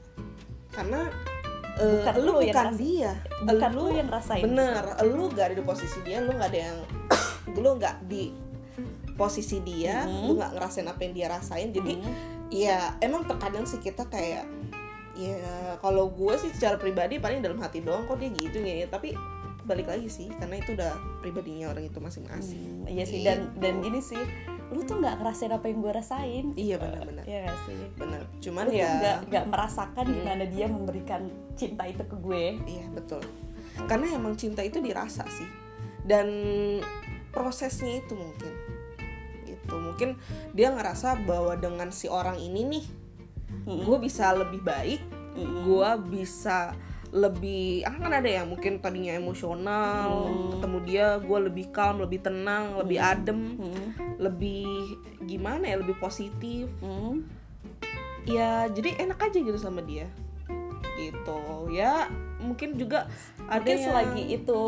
karena 0.73 1.11
eh, 1.81 2.03
Bukan 2.03 2.15
lu 2.23 2.23
lu 2.23 2.41
yang 2.45 2.55
bukan 2.55 2.71
dia 2.77 3.13
bukan 3.43 3.71
lu 3.75 3.83
lu 3.83 3.91
yang 3.99 4.09
rasain 4.11 4.43
bener 4.45 4.83
lu 5.07 5.25
gak 5.33 5.45
ada 5.51 5.55
di 5.59 5.65
posisi 5.65 5.99
dia 6.07 6.19
lu 6.23 6.35
nggak 6.35 6.51
ada 6.55 6.61
yang 6.71 6.79
lu 7.63 7.71
nggak 7.79 7.97
di 8.07 8.31
posisi 9.19 9.59
dia 9.61 10.07
Mhm. 10.07 10.23
lu 10.23 10.33
nggak 10.35 10.53
ngerasain 10.55 10.87
apa 10.87 11.01
yang 11.03 11.13
dia 11.13 11.27
rasain 11.29 11.69
jadi 11.71 11.93
Hmm. 11.95 12.15
ya 12.49 12.79
emang 12.99 13.27
terkadang 13.27 13.65
sih 13.65 13.77
kita 13.79 14.07
kayak 14.07 14.47
ya 15.13 15.35
kalau 15.77 16.09
gue 16.09 16.35
sih 16.39 16.49
secara 16.49 16.79
pribadi 16.79 17.19
paling 17.19 17.43
dalam 17.43 17.59
hati 17.59 17.83
doang 17.83 18.07
kok 18.07 18.17
dia 18.17 18.31
gitu 18.31 18.59
ya 18.59 18.87
tapi 18.87 19.19
balik 19.67 19.85
lagi 19.87 20.07
sih 20.07 20.31
karena 20.31 20.57
itu 20.57 20.73
udah 20.73 20.93
pribadinya 21.19 21.69
orang 21.69 21.85
itu 21.85 21.99
masing-masing 21.99 22.63
Hmm, 22.79 22.89
iya 22.89 23.05
sih 23.05 23.21
dan 23.21 23.51
Gitu. 23.51 23.59
dan 23.59 23.75
gini 23.83 24.01
sih 24.01 24.23
lu 24.69 24.81
tuh 24.83 24.97
nggak 24.97 25.19
ngerasain 25.19 25.51
apa 25.51 25.67
yang 25.67 25.79
gue 25.79 25.93
rasain 25.93 26.45
iya 26.55 26.77
benar-benar 26.77 27.25
Iya 27.25 27.39
gak 27.45 27.59
sih 27.67 27.77
benar 27.95 28.23
cuman 28.39 28.65
lu 28.65 28.73
ya 28.73 28.91
nggak 28.95 29.19
nggak 29.27 29.45
merasakan 29.47 30.05
Hmm. 30.05 30.15
gimana 30.15 30.45
dia 30.47 30.67
memberikan 30.67 31.21
cinta 31.53 31.83
itu 31.85 32.01
ke 32.01 32.17
gue 32.17 32.45
Iya 32.65 32.85
betul. 32.89 33.21
Karena 33.81 34.07
emang 34.13 34.35
cinta 34.35 34.59
itu 34.61 34.79
dirasa 34.79 35.23
sih. 35.29 35.47
Dan 36.03 36.27
prosesnya 37.29 37.99
itu 37.99 38.13
mungkin 38.13 38.51
gitu. 39.69 39.77
Mungkin 39.77 40.17
dia 40.57 40.73
ngerasa 40.73 41.29
bahwa 41.29 41.53
dengan 41.61 41.93
si 41.93 42.09
orang 42.09 42.41
ini 42.41 42.65
nih, 42.65 42.85
Mm-mm. 43.69 43.85
gue 43.85 43.99
bisa 44.01 44.33
lebih 44.33 44.65
baik, 44.65 45.05
Mm-mm. 45.37 45.69
gue 45.69 45.91
bisa 46.09 46.73
lebih 47.09 47.89
ah 47.89 47.97
kan 47.97 48.13
ada 48.21 48.29
yang 48.29 48.53
mungkin 48.53 48.85
tadinya 48.85 49.17
emosional 49.17 50.29
Hmm. 50.29 50.61
ketemu 50.61 50.79
dia 50.85 51.07
gue 51.17 51.39
lebih 51.49 51.73
calm 51.73 52.05
lebih 52.05 52.21
tenang 52.21 52.77
lebih 52.77 53.01
adem 53.01 53.57
Mm-mm. 53.57 53.87
lebih 54.21 54.69
gimana 55.25 55.73
ya 55.73 55.81
lebih 55.81 55.97
positif 55.97 56.69
Mm. 56.85 57.25
ya 58.29 58.69
jadi 58.69 59.09
enak 59.09 59.25
aja 59.25 59.41
gitu 59.41 59.57
sama 59.57 59.81
dia 59.81 60.05
gitu 61.01 61.73
ya 61.73 62.13
mungkin 62.45 62.77
juga 62.77 63.09
ada 63.49 63.57
mungkin 63.57 63.73
yang 63.73 63.85
selagi 63.89 64.25
itu 64.29 64.63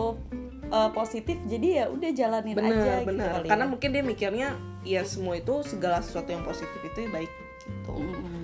uh, 0.70 0.90
positif 0.90 1.36
jadi 1.44 1.66
ya 1.66 1.84
udah 1.86 2.10
jalanin 2.10 2.54
bener 2.54 2.72
aja 2.74 2.92
gitu 3.02 3.08
bener 3.10 3.28
kali 3.34 3.46
karena 3.48 3.64
ya. 3.66 3.70
mungkin 3.70 3.88
dia 3.90 4.02
mikirnya 4.02 4.48
ya 4.82 5.02
semua 5.04 5.36
itu 5.36 5.54
segala 5.62 6.00
sesuatu 6.00 6.30
yang 6.30 6.42
positif 6.42 6.80
itu 6.80 6.98
ya 7.04 7.10
baik 7.10 7.30
gitu 7.70 7.92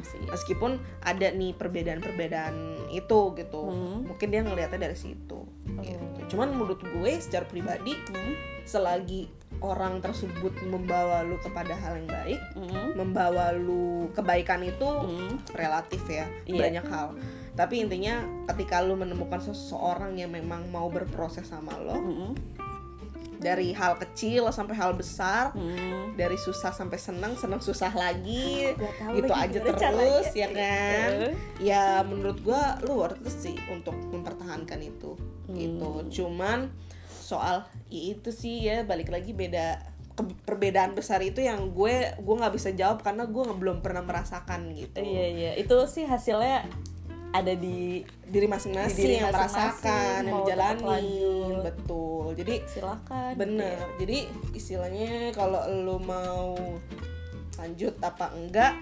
sih. 0.04 0.21
meskipun 0.28 0.76
ada 1.00 1.33
nih 1.33 1.56
perbedaan-perbedaan 1.56 2.54
itu 2.92 3.21
gitu 3.35 3.62
Hmm. 3.64 4.06
mungkin 4.06 4.28
dia 4.28 4.40
ngelihatnya 4.40 4.80
dari 4.83 4.95
situ 4.95 5.40
gitu 5.80 6.37
cuman 6.37 6.52
menurut 6.52 6.78
gue 6.78 7.12
secara 7.18 7.42
pribadi 7.45 7.95
Mm. 8.11 8.35
selagi 8.66 9.30
orang 9.59 9.99
tersebut 9.99 10.52
membawa 10.62 11.23
lu 11.23 11.38
kepada 11.38 11.75
hal 11.75 11.97
yang 11.97 12.06
baik 12.06 12.40
Mm. 12.54 12.87
membawa 12.95 13.50
lu 13.50 14.11
kebaikan 14.12 14.62
itu 14.62 14.85
Mm. 14.85 15.33
relatif 15.54 16.02
ya 16.06 16.26
Iya. 16.45 16.61
banyak 16.61 16.87
hal 16.87 17.09
tapi 17.57 17.81
intinya 17.81 18.21
ketika 18.47 18.79
lu 18.79 18.95
menemukan 18.95 19.41
seseorang 19.41 20.15
yang 20.15 20.29
memang 20.29 20.69
mau 20.69 20.87
berproses 20.87 21.49
sama 21.49 21.73
lo 21.77 21.97
Mm. 21.97 22.33
dari 23.37 23.73
hal 23.73 23.97
kecil 23.97 24.49
sampai 24.49 24.73
hal 24.73 24.93
besar 24.93 25.53
Mm. 25.53 26.17
dari 26.17 26.37
susah 26.37 26.71
sampai 26.71 26.97
senang 26.97 27.33
senang 27.35 27.61
susah 27.61 27.93
lagi 27.93 28.73
gitu 29.13 29.29
lagi 29.29 29.53
aja 29.53 29.59
terus 29.63 29.77
caranya. 29.77 30.21
ya 30.33 30.49
kan 30.49 31.11
Eh. 31.23 31.35
ya 31.59 31.85
menurut 32.03 32.41
gua 32.41 32.81
lu 32.81 32.97
worth 32.97 33.21
it 33.21 33.33
sih 33.35 33.57
untuk 33.69 33.97
mempertahankan 34.07 34.81
itu 34.81 35.17
Hmm. 35.47 35.53
gitu 35.55 35.91
cuman 36.23 36.73
soal 37.07 37.65
ya 37.87 38.03
itu 38.13 38.31
sih 38.31 38.63
ya 38.63 38.83
balik 38.83 39.09
lagi 39.09 39.33
beda 39.33 39.81
perbedaan 40.17 40.97
besar 40.97 41.21
itu 41.21 41.45
yang 41.45 41.71
gue 41.71 41.93
gue 42.17 42.35
nggak 42.35 42.55
bisa 42.57 42.73
jawab 42.73 43.05
karena 43.05 43.29
gue 43.29 43.45
belum 43.53 43.85
pernah 43.85 44.01
merasakan 44.01 44.73
gitu 44.73 44.97
Iya 44.97 45.27
iya 45.29 45.53
itu 45.55 45.77
sih 45.85 46.09
hasilnya 46.09 46.65
ada 47.43 47.52
di 47.52 48.00
diri 48.26 48.47
masing-masing 48.49 48.97
Di 48.97 49.02
diri 49.02 49.14
yang 49.21 49.31
merasakan 49.31 50.21
yang 50.25 50.37
menjalani 50.43 51.05
betul. 51.62 52.25
Jadi 52.37 52.55
silakan. 52.69 53.33
bener. 53.37 53.78
Jadi 54.00 54.19
istilahnya 54.57 55.31
kalau 55.37 55.62
lu 55.69 55.97
mau 56.02 56.57
lanjut 57.57 57.97
apa 58.05 58.33
enggak 58.37 58.76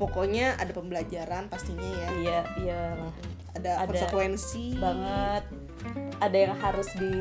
pokoknya 0.00 0.58
ada 0.58 0.72
pembelajaran 0.74 1.46
pastinya 1.46 1.84
ya. 1.84 2.08
Iya 2.18 2.40
iya. 2.64 2.82
Ada, 3.52 3.84
Ada 3.84 4.08
konsekuensi. 4.08 4.80
banget. 4.80 5.44
Ada 6.24 6.36
yang 6.38 6.54
harus 6.56 6.88
di 6.96 7.14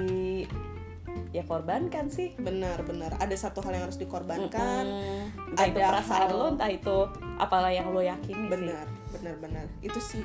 ya 1.32 1.44
korbankan 1.48 2.12
sih. 2.12 2.36
Benar-benar 2.36 3.16
ada 3.20 3.36
satu 3.36 3.64
hal 3.64 3.76
yang 3.80 3.84
harus 3.88 4.00
dikorbankan. 4.00 4.84
Mm-mm. 4.84 5.52
entah 5.52 5.68
itu 5.68 5.80
ada 5.80 5.90
perasaan 5.92 6.28
hal- 6.32 6.38
lo 6.40 6.46
entah 6.56 6.72
itu 6.72 6.98
apalah 7.36 7.72
yang 7.72 7.88
lo 7.92 8.00
yakini 8.00 8.48
benar 8.48 8.88
benar-benar 9.12 9.68
itu 9.84 10.00
sih 10.00 10.24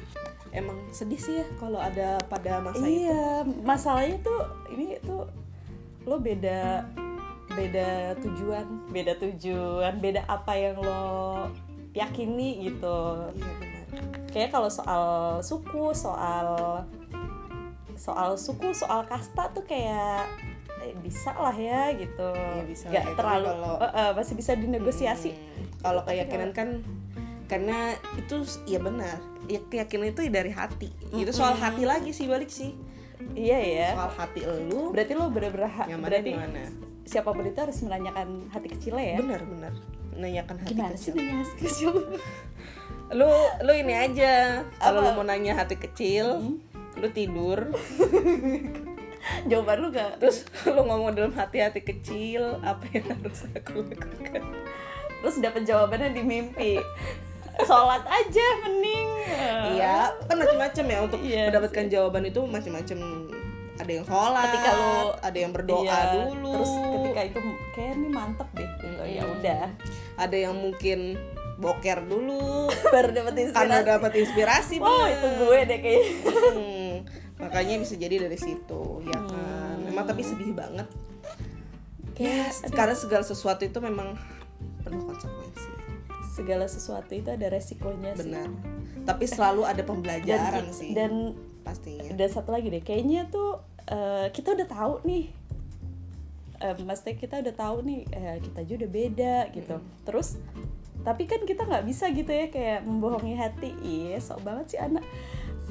emang 0.54 0.78
sedih 0.94 1.18
sih 1.18 1.42
ya 1.42 1.46
kalau 1.58 1.82
ada 1.82 2.22
pada 2.30 2.62
masa 2.62 2.86
itu. 2.86 3.02
iya 3.02 3.42
masalahnya 3.66 4.22
tuh 4.22 4.46
ini 4.70 4.94
tuh 5.02 5.26
lo 6.06 6.22
beda 6.22 6.86
beda 7.50 8.14
tujuan. 8.22 8.66
Beda 8.94 9.12
tujuan 9.18 9.98
beda 9.98 10.22
apa 10.28 10.52
yang 10.54 10.76
lo 10.78 11.46
yakini 11.96 12.68
gitu. 12.68 13.26
Iya 13.34 13.52
benar. 13.58 13.84
Kayak 14.30 14.50
kalau 14.52 14.70
soal 14.70 15.04
suku 15.40 15.90
soal 15.96 16.46
soal 17.96 18.36
suku 18.36 18.70
soal 18.76 19.08
kasta 19.08 19.48
tuh 19.56 19.64
kayak 19.64 20.28
bisa 21.00 21.32
lah 21.32 21.52
ya 21.52 21.92
gitu. 21.92 22.28
Iya, 22.30 22.62
bisa 22.64 22.84
nggak 22.88 23.04
ya, 23.04 23.14
terlalu 23.14 23.48
kalau- 23.48 23.78
eh, 23.78 23.92
eh, 23.92 24.10
masih 24.12 24.34
bisa 24.34 24.52
dinegosiasi. 24.54 25.30
Hmm, 25.32 25.66
kalau 25.80 26.02
keyakinan 26.02 26.50
kan 26.50 26.68
karena 27.46 27.78
itu 28.14 28.36
ya 28.64 28.78
benar. 28.78 29.16
Ya 29.46 29.62
keyakinan 29.62 30.10
itu 30.10 30.26
dari 30.26 30.50
hati. 30.50 30.90
Itu 31.10 31.30
soal 31.30 31.54
hati 31.54 31.82
lagi 31.82 32.10
sih 32.10 32.26
balik 32.26 32.50
sih. 32.50 32.74
Iya 33.32 33.58
ya 33.58 33.88
soal 33.96 34.12
hati 34.12 34.40
elu 34.44 34.92
berarti 34.92 35.12
lo 35.12 35.32
bener-bener 35.32 35.72
berarti 35.98 36.30
di 36.30 36.36
mana? 36.36 36.62
siapa 37.02 37.32
pun 37.32 37.42
itu 37.42 37.58
harus 37.58 37.78
menanyakan 37.80 38.28
hati 38.52 38.68
kecilnya 38.68 39.04
ya? 39.14 39.18
Benar 39.18 39.40
benar. 39.46 39.72
Nanyakan 40.16 40.56
hati 40.60 40.70
gimana 40.74 40.94
sih 40.94 41.10
kecil. 41.10 41.14
nanya 41.16 41.42
hati 41.42 41.54
kecil? 41.64 41.90
Lu 43.18 43.30
lu 43.62 43.72
ini 43.72 43.94
aja. 43.94 44.62
Kalau 44.76 44.98
lu 45.00 45.10
mau 45.14 45.24
nanya 45.24 45.56
hati 45.56 45.78
kecil 45.78 46.26
Hmm? 46.42 46.56
lu 46.96 47.08
tidur 47.12 47.60
jawaban 49.50 49.76
lu 49.78 49.88
gak 49.90 50.18
terus 50.18 50.42
lu 50.64 50.80
ngomong 50.80 51.12
dalam 51.12 51.32
hati 51.32 51.58
hati 51.58 51.80
kecil 51.80 52.60
apa 52.60 52.84
yang 52.90 53.06
harus 53.10 53.46
aku 53.48 53.82
lakukan? 53.84 54.42
Terus 55.16 55.36
dapet 55.38 55.62
jawabannya 55.64 56.10
di 56.10 56.22
mimpi. 56.22 56.72
Sholat 57.58 58.04
aja 58.04 58.46
mending. 58.60 59.08
Iya 59.72 60.12
kan 60.22 60.36
macam-macam 60.36 60.84
ya 60.84 60.98
untuk 61.00 61.20
Iya 61.20 61.42
mendapatkan 61.48 61.84
jawaban 61.88 62.24
itu 62.24 62.40
macam-macam 62.42 62.98
ada 63.76 63.90
yang 63.90 64.04
sholat 64.04 64.44
Ketika 64.46 64.70
lu- 64.72 65.16
ada 65.18 65.38
yang 65.38 65.52
berdoa 65.52 65.82
Iya, 65.82 66.00
dulu. 66.14 66.52
terus 66.54 66.72
ketika 66.92 67.20
itu 67.24 67.38
kayak 67.72 67.92
ini 67.94 68.08
mantep 68.08 68.48
deh. 68.52 68.68
Gitu 68.76 68.86
ya 69.10 69.22
udah. 69.26 69.64
Ada 70.16 70.36
yang 70.38 70.54
mungkin 70.54 71.16
boker 71.56 71.98
dulu 72.02 72.68
baru 72.92 73.08
karena 73.08 73.32
inspirasi. 73.32 73.88
dapat 73.88 74.12
inspirasi 74.14 74.74
oh 74.76 74.84
bener. 74.84 75.08
itu 75.10 75.26
gue 75.34 75.58
deh 75.64 75.78
kayaknya. 75.80 76.12
Hmm, 76.52 76.75
makanya 77.36 77.76
bisa 77.80 77.94
jadi 78.00 78.16
dari 78.28 78.38
situ 78.40 79.04
ya 79.04 79.18
kan? 79.20 79.76
Hmm. 79.80 79.90
emang 79.92 80.04
tapi 80.08 80.24
sedih 80.24 80.56
banget. 80.56 80.88
Kayak, 82.16 82.48
ya 82.64 82.68
karena 82.72 82.96
segala 82.96 83.24
sesuatu 83.28 83.62
itu 83.68 83.76
memang 83.76 84.16
penuh 84.80 85.04
konsekuensi. 85.04 85.70
Segala 86.32 86.64
sesuatu 86.64 87.12
itu 87.12 87.28
ada 87.28 87.46
resikonya 87.52 88.16
sih. 88.16 88.32
Benar. 88.32 88.48
Tapi 89.04 89.24
selalu 89.28 89.68
ada 89.68 89.84
dan, 89.84 89.88
pembelajaran 89.88 90.66
sih 90.72 90.96
dan 90.96 91.36
pastinya. 91.60 92.08
dan 92.16 92.28
satu 92.32 92.56
lagi 92.56 92.72
deh 92.72 92.80
kayaknya 92.80 93.28
tuh 93.28 93.60
eh, 93.84 94.32
kita 94.32 94.56
udah 94.56 94.68
tahu 94.68 94.94
nih. 95.04 95.24
Eh, 96.56 96.74
maksudnya 96.88 97.20
kita 97.20 97.44
udah 97.44 97.54
tahu 97.54 97.76
nih 97.84 98.00
eh, 98.16 98.36
kita 98.40 98.58
aja 98.64 98.72
udah 98.80 98.90
beda 98.90 99.36
gitu. 99.52 99.76
Terus 100.08 100.40
tapi 101.04 101.28
kan 101.28 101.44
kita 101.44 101.68
nggak 101.68 101.84
bisa 101.84 102.08
gitu 102.16 102.32
ya 102.32 102.48
kayak 102.48 102.80
membohongi 102.88 103.36
hati. 103.36 103.76
Iya 103.84 104.24
sok 104.24 104.40
banget 104.40 104.72
sih 104.72 104.80
anak 104.80 105.04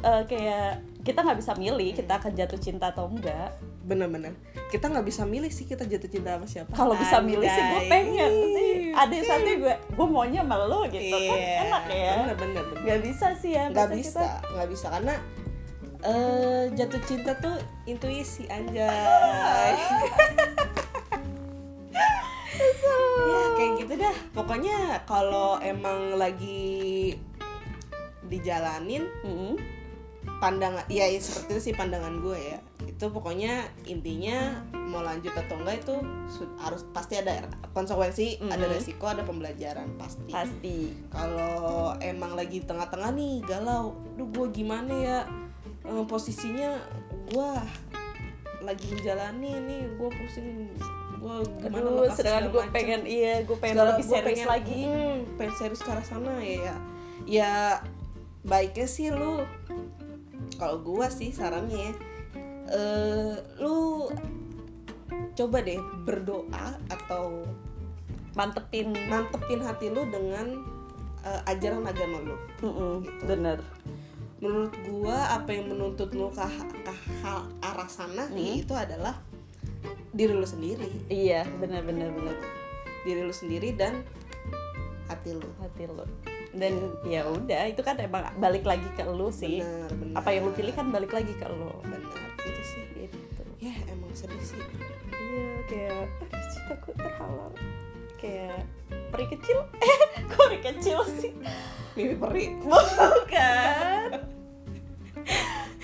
Eh, 0.04 0.24
kayak 0.28 0.84
kita 1.06 1.22
nggak 1.22 1.38
bisa 1.38 1.54
milih 1.56 1.90
kita 1.94 2.14
akan 2.18 2.32
jatuh 2.34 2.60
cinta 2.60 2.92
atau 2.92 3.08
enggak. 3.08 3.54
Bener-bener. 3.86 4.34
Kita 4.74 4.90
nggak 4.90 5.06
bisa 5.06 5.24
milih 5.24 5.54
sih 5.54 5.70
kita 5.70 5.86
jatuh 5.86 6.10
cinta 6.10 6.36
sama 6.36 6.48
siapa. 6.50 6.74
Kalau 6.74 6.98
bisa 6.98 7.22
milih 7.22 7.46
sih 7.46 7.64
gue 7.64 7.82
pengen. 7.88 8.32
Sih 8.58 8.74
ada 8.92 9.14
yang 9.14 9.28
satu 9.30 9.50
gue 9.62 9.76
gue 9.78 10.08
maunya 10.10 10.42
sama 10.42 10.58
lo 10.66 10.84
gitu 10.90 11.14
kan. 11.14 11.38
Iya, 11.38 11.56
enak 11.70 11.84
ya. 11.88 12.14
Bener 12.18 12.36
bener, 12.36 12.64
bener. 12.66 12.82
nggak 12.84 13.00
bisa 13.06 13.28
sih 13.38 13.52
ya 13.54 13.64
nggak 13.70 13.90
bisa 13.94 14.24
nggak 14.52 14.68
bisa. 14.74 14.88
Karena 14.90 15.16
eh 16.06 16.64
jatuh 16.74 17.02
cinta 17.06 17.32
tuh 17.38 17.56
intuisi 17.86 18.50
anjay. 18.50 19.78
Ya 23.26 23.42
kayak 23.58 23.72
gitu 23.84 23.94
dah. 24.00 24.16
Pokoknya 24.32 25.04
kalau 25.04 25.60
emang 25.60 26.16
lagi 26.16 27.18
dijalanin 28.26 29.06
Mm-mm. 29.26 29.54
Pandangan 30.36 30.84
ya, 30.88 31.06
ya 31.06 31.18
seperti 31.18 31.50
itu 31.50 31.62
sih 31.62 31.74
pandangan 31.74 32.20
gue 32.20 32.36
ya. 32.36 32.58
Itu 32.86 33.10
pokoknya 33.10 33.52
intinya 33.86 34.60
mau 34.74 35.00
lanjut 35.00 35.32
atau 35.32 35.56
enggak 35.58 35.82
itu 35.82 35.96
harus 36.58 36.86
pasti 36.90 37.16
ada 37.16 37.44
konsekuensi 37.72 38.40
ada 38.44 38.62
Mhm. 38.62 38.72
resiko 38.72 39.06
ada 39.06 39.22
pembelajaran 39.22 39.96
pasti. 39.96 40.30
Pasti. 40.30 40.80
Kalau 41.08 41.56
emang 42.00 42.34
lagi 42.34 42.62
tengah-tengah 42.62 43.12
nih 43.12 43.42
galau 43.42 43.94
duh 44.14 44.28
gue 44.28 44.48
gimana 44.54 44.94
ya? 44.94 45.20
Eh, 45.82 46.06
posisinya 46.06 46.78
gue 47.28 47.50
lagi 48.60 48.86
menjalani 48.92 49.52
nih 49.62 49.82
gue 49.96 50.10
pusing 50.12 50.74
gue 51.16 51.36
gimana 51.60 51.86
Aduh, 51.86 52.10
sedangkan 52.12 52.46
gue 52.50 52.64
pengen 52.72 53.02
iya 53.04 53.42
gue 53.42 53.54
pengen 53.56 53.78
Segala- 53.78 53.92
lebih 53.94 54.06
serius 54.08 54.26
pengen- 54.36 54.50
lagi. 54.50 54.82
hmm, 54.84 55.18
pengen 55.38 55.54
serius 55.56 55.82
ke 55.82 55.90
arah 55.90 56.02
sana 56.02 56.34
ya 56.38 56.56
ya. 56.60 56.76
Ya 57.26 57.52
baiknya 58.44 58.86
sih 58.86 59.10
lu 59.10 59.42
kalau 60.56 60.80
gua 60.82 61.08
sih 61.10 61.30
sarannya 61.30 61.92
ya 61.92 61.94
eh 62.66 63.34
lu 63.62 64.10
coba 65.36 65.62
deh 65.62 65.78
berdoa 66.08 66.80
atau 66.90 67.46
mantepin 68.34 68.92
mantepin 69.08 69.62
hati 69.62 69.92
lu 69.92 70.04
dengan 70.10 70.60
eh, 71.26 71.42
ajaran 71.52 71.86
agama 71.86 72.18
lu. 72.22 72.36
Mm-mm, 72.62 72.94
Gitu. 73.04 73.24
bener. 73.26 73.60
Menurut 74.44 74.74
gua 74.86 75.40
apa 75.40 75.56
yang 75.56 75.72
menuntut 75.72 76.12
lu 76.12 76.28
ke, 76.30 76.44
ke 76.84 76.94
hal 77.24 77.48
arah 77.64 77.90
sana 77.90 78.28
Hmm. 78.28 78.38
itu 78.62 78.74
adalah 78.76 79.16
diri 80.12 80.34
lu 80.36 80.46
sendiri. 80.46 80.90
Iya 81.08 81.48
bener 81.60 81.82
bener 81.84 82.12
bener. 82.12 82.36
Diri 83.08 83.22
lu 83.24 83.34
sendiri 83.34 83.74
dan 83.78 84.02
hati 85.08 85.34
lu. 85.38 85.48
Hati 85.62 85.86
lo 85.88 86.06
dan 86.56 86.74
ya 87.04 87.28
udah 87.28 87.68
itu 87.68 87.82
kan 87.84 88.00
emang 88.00 88.24
balik 88.40 88.64
lagi 88.64 88.88
ke 88.96 89.04
lu 89.04 89.28
sih. 89.30 89.60
Benar 89.60 89.92
benar. 89.92 90.16
Apa 90.24 90.30
yang 90.32 90.48
lu 90.48 90.52
pilih 90.56 90.72
kan 90.72 90.88
balik 90.90 91.12
lagi 91.12 91.36
ke 91.36 91.46
lu. 91.52 91.72
Benar. 91.84 92.32
Itu 92.42 92.62
sih 92.64 92.84
gitu. 92.96 93.44
Ya 93.60 93.76
emang 93.92 94.12
sedih 94.16 94.40
sih. 94.40 94.60
Iya 95.12 95.48
kayak 95.68 96.08
aduh 96.24 96.44
cintaku 96.48 96.90
terhalang. 96.96 97.56
Kayak 98.16 98.64
peri 99.12 99.26
kecil? 99.36 99.58
Eh 99.84 99.98
kok 100.32 100.40
peri 100.48 100.60
kecil 100.64 101.00
sih? 101.20 101.32
Mimpi 102.00 102.16
peri. 102.16 102.44
Bukan. 102.64 104.10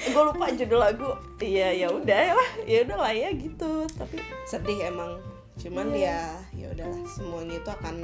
Gue 0.01 0.23
lupa 0.33 0.45
judul 0.55 0.79
lagu. 0.79 1.11
Iya 1.37 1.67
ya 1.75 1.87
udah 1.91 2.21
lah 2.33 2.51
ya 2.63 2.77
udah 2.87 2.97
lah 2.97 3.13
ya 3.13 3.29
gitu. 3.35 3.85
Tapi 3.91 4.17
sedih 4.47 4.87
emang. 4.87 5.19
Cuman 5.59 5.93
Iya. 5.93 6.39
ya 6.55 6.65
ya 6.65 6.67
udahlah 6.73 7.03
semuanya 7.05 7.55
itu 7.61 7.69
akan 7.69 7.95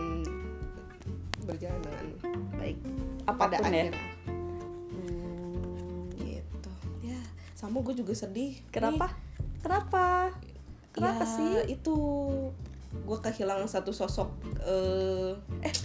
berjalan 1.47 1.79
dengan 1.79 2.05
baik. 2.59 2.77
Pada 3.27 3.55
apa 3.59 3.63
pun 3.63 3.71
ya. 3.71 3.85
Hmm, 4.93 6.11
gitu. 6.19 6.71
Ya 7.07 7.19
sama 7.55 7.79
gue 7.81 7.95
juga 7.95 8.13
sedih. 8.13 8.59
Kenapa? 8.69 9.15
kenapa? 9.63 10.35
Nih, 10.43 10.55
kenapa 10.91 11.23
ya, 11.23 11.33
sih? 11.33 11.49
Itu 11.71 11.95
gue 12.91 13.17
kehilangan 13.19 13.67
satu 13.67 13.91
sosok 13.91 14.31
eh 14.63 15.35
eh 15.63 15.75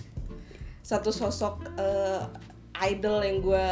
satu 0.82 1.14
sosok 1.14 1.62
eh, 1.78 2.22
idol 2.90 3.22
yang 3.22 3.38
gue 3.38 3.66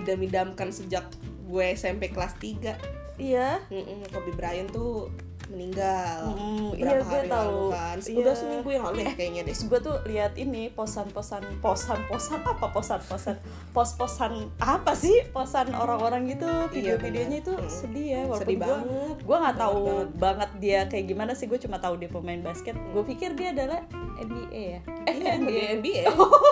idam-idamkan 0.00 0.72
sejak 0.72 1.04
gue 1.44 1.64
SMP 1.76 2.08
kelas 2.08 2.40
3 2.40 3.20
iya. 3.20 3.60
Mm-mm, 3.68 4.08
Kobe 4.10 4.32
Bryant 4.32 4.72
tuh 4.72 5.12
meninggal 5.46 6.34
Mm, 6.34 6.72
iya, 6.74 6.98
gue 6.98 7.20
tahu. 7.26 7.68
kan. 7.68 7.96
Iya. 7.96 8.16
udah 8.18 8.34
seminggu 8.34 8.68
yang 8.68 8.84
lalu 8.84 8.98
ya 9.02 9.12
kayaknya 9.18 9.42
deh. 9.44 9.54
Gue 9.54 9.78
tuh 9.78 9.96
lihat 10.04 10.32
ini 10.34 10.62
posan-posan 10.68 11.42
posan 11.58 12.00
posan 12.06 12.40
apa 12.40 12.66
posan 12.68 13.00
posan 13.00 13.36
pos 13.70 13.90
posan 13.92 14.32
apa 14.56 14.92
sih? 14.92 15.22
Posan 15.28 15.70
orang-orang 15.70 16.26
gitu 16.28 16.46
Iya, 16.46 16.68
video-videonya 16.96 17.38
itu 17.40 17.52
bener. 17.52 17.64
Mm. 17.64 17.72
sedih 17.72 18.06
ya 18.06 18.20
walaupun 18.24 18.40
sedih 18.40 18.56
gue 18.56 18.66
banget. 18.66 19.16
gue 19.20 19.36
nggak 19.38 19.56
tahu 19.56 19.76
banget. 19.76 20.08
banget 20.16 20.50
dia 20.58 20.78
kayak 20.86 21.04
gimana 21.06 21.32
sih 21.32 21.46
gue 21.46 21.58
cuma 21.58 21.76
tahu 21.76 21.94
dia 21.96 22.08
pemain 22.08 22.40
basket. 22.40 22.74
Gue 22.90 23.04
pikir 23.04 23.32
dia 23.32 23.50
adalah 23.50 23.80
NBA 24.16 24.62
ya? 24.70 24.80
Eh 25.04 25.14
Iya, 25.14 25.30
NBA, 25.38 25.64
NBA. 25.78 26.02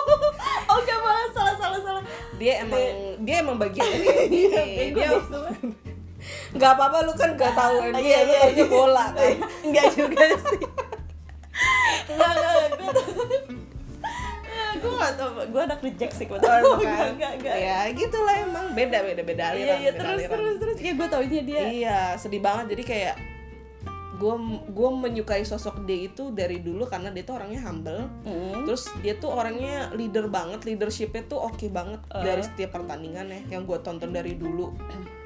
oh 0.69 0.79
gak 0.79 0.99
malah 0.99 1.27
salah 1.31 1.55
salah 1.55 1.79
salah. 1.79 2.03
Dia 2.35 2.61
emang 2.61 2.83
dia 3.19 3.35
emang 3.39 3.57
bagian 3.57 3.85
NBA 4.29 4.29
dia 4.91 5.07
deh 5.09 5.23
semua. 5.23 5.51
Nggak 6.53 6.71
apa-apa 6.71 6.97
lu 7.01 7.13
kan 7.13 7.29
nggak 7.33 7.53
tahu. 7.53 7.75
NBA 7.83 7.99
Iya, 7.99 8.19
lu 8.19 8.31
iya, 8.31 8.41
iya. 8.51 8.65
bola 8.67 9.05
kan? 9.09 9.33
Enggak 9.61 9.87
juga 9.93 10.23
sih. 10.31 10.61
Enggak 12.07 12.31
enggak 12.31 12.53
gue 12.73 12.91
gue 14.83 14.91
gak 14.91 15.13
tau 15.15 15.29
gue 15.39 15.61
anak 15.63 15.79
reject 15.79 16.13
sih 16.13 16.25
gue 16.27 16.35
Oh, 16.35 16.43
tau 16.43 16.75
bukan. 16.75 17.15
enggak 17.15 17.31
enggak 17.39 17.55
ya 17.57 17.77
gitulah 17.89 18.35
emang. 18.37 18.65
Beda 18.73 18.99
beda 18.99 19.21
beda 19.21 19.43
aliran 19.49 19.63
iya 19.63 19.75
iya 19.79 19.91
beda 19.91 19.99
terus 19.99 20.19
aliran. 20.19 20.31
terus 20.33 20.55
terus. 20.59 20.77
Ya 20.77 20.91
gue 20.93 21.07
taunya 21.07 21.41
dia. 21.41 21.61
Iya 21.63 21.99
sedih 22.17 22.41
banget. 22.41 22.65
Jadi 22.75 22.83
kayak 22.83 23.15
gue 24.13 24.35
gue 24.69 24.89
menyukai 24.93 25.43
sosok 25.43 25.83
dia 25.83 26.05
itu 26.05 26.31
dari 26.31 26.59
dulu 26.59 26.83
karena 26.83 27.09
dia 27.09 27.23
tuh 27.23 27.35
orangnya 27.35 27.61
humble. 27.61 28.07
Mm. 28.23 28.63
terus 28.63 28.83
dia 28.99 29.15
tuh 29.15 29.31
orangnya 29.31 29.87
leader 29.93 30.27
banget. 30.27 30.63
Leadershipnya 30.63 31.23
tuh 31.25 31.39
oke 31.39 31.65
banget 31.69 32.03
Uh. 32.09 32.19
dari 32.21 32.43
setiap 32.43 32.75
pertandingan 32.75 33.25
ya 33.25 33.41
yang 33.49 33.63
gue 33.63 33.79
tonton 33.79 34.11
dari 34.11 34.35
dulu 34.35 34.75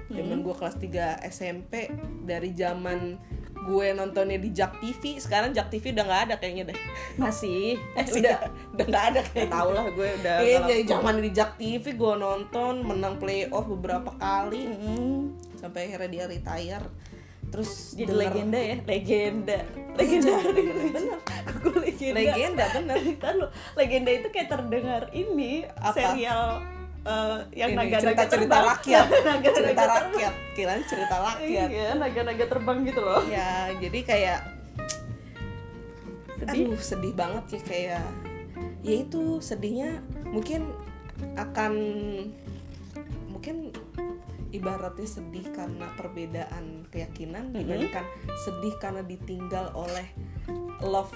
zaman 0.07 0.39
gue 0.39 0.55
kelas 0.55 0.75
3 0.77 1.27
SMP 1.27 1.91
dari 2.23 2.51
zaman 2.51 3.19
gue 3.57 3.87
nontonnya 3.91 4.39
di 4.39 4.49
Jak 4.49 4.79
TV 4.79 5.19
sekarang 5.19 5.51
Jak 5.51 5.67
TV 5.67 5.91
udah 5.91 6.05
nggak 6.05 6.21
ada 6.29 6.35
kayaknya 6.37 6.71
deh. 6.71 6.77
Masih? 7.21 7.75
Eh 7.93 8.05
udah 8.07 8.37
udah 8.71 8.85
nggak 8.85 9.05
ada 9.11 9.19
kayaknya. 9.25 9.51
Tau 9.51 9.69
lah 9.69 9.85
gue 9.87 10.07
udah 10.17 10.35
Iya, 10.39 10.57
dari 10.63 10.83
zaman 10.83 11.15
di 11.19 11.29
Jak 11.29 11.51
TV 11.55 11.83
gue 11.91 12.13
nonton 12.15 12.73
menang 12.81 13.17
playoff 13.17 13.67
beberapa 13.67 14.15
kali. 14.15 14.63
Mm. 14.71 15.35
sampai 15.57 15.89
akhirnya 15.89 16.07
dia 16.07 16.25
retire 16.29 16.85
terus 17.47 17.95
jadi 17.95 18.11
denger- 18.11 18.21
legenda 18.29 18.59
ya? 18.59 18.75
Legenda. 18.85 19.57
Legenda 19.95 20.31
bener 20.37 21.17
gue 21.63 21.75
legenda? 21.81 22.17
Legenda 22.19 22.65
bener. 22.75 22.97
Lu, 23.41 23.45
legenda 23.73 24.11
itu 24.13 24.27
kayak 24.29 24.49
terdengar 24.51 25.03
ini 25.11 25.63
Apa? 25.73 25.95
serial 25.95 26.61
eh, 27.07 27.37
yang 27.55 27.71
naga-naga 27.73 28.25
terbang. 28.27 28.63
rakyat 28.67 29.05
Naga-naga 29.25 29.49
cerita 29.55 29.83
rakyat 29.87 30.33
kirain 30.53 30.83
cerita 30.83 31.15
rakyat 31.17 31.69
Iya, 31.69 31.95
naga-naga 31.95 32.45
terbang 32.45 32.77
gitu 32.83 32.99
loh. 32.99 33.21
ya 33.25 33.49
jadi 33.73 33.99
kayak 34.03 34.39
Sedih. 36.37 36.69
aduh 36.69 36.79
sedih 36.79 37.13
banget 37.13 37.45
ya 37.49 37.61
kayak 37.63 38.05
ya 38.81 38.93
itu 38.95 39.21
sedihnya 39.39 39.99
mungkin 40.23 40.69
akan 41.33 41.73
mungkin 43.27 43.73
ibaratnya 44.49 45.03
sedih 45.03 45.49
karena 45.49 45.89
perbedaan 45.93 46.85
keyakinan 46.87 47.51
Mhm. 47.51 47.57
dibandingkan 47.57 48.05
sedih 48.37 48.73
karena 48.77 49.01
ditinggal 49.01 49.73
oleh 49.73 50.05
love 50.79 51.11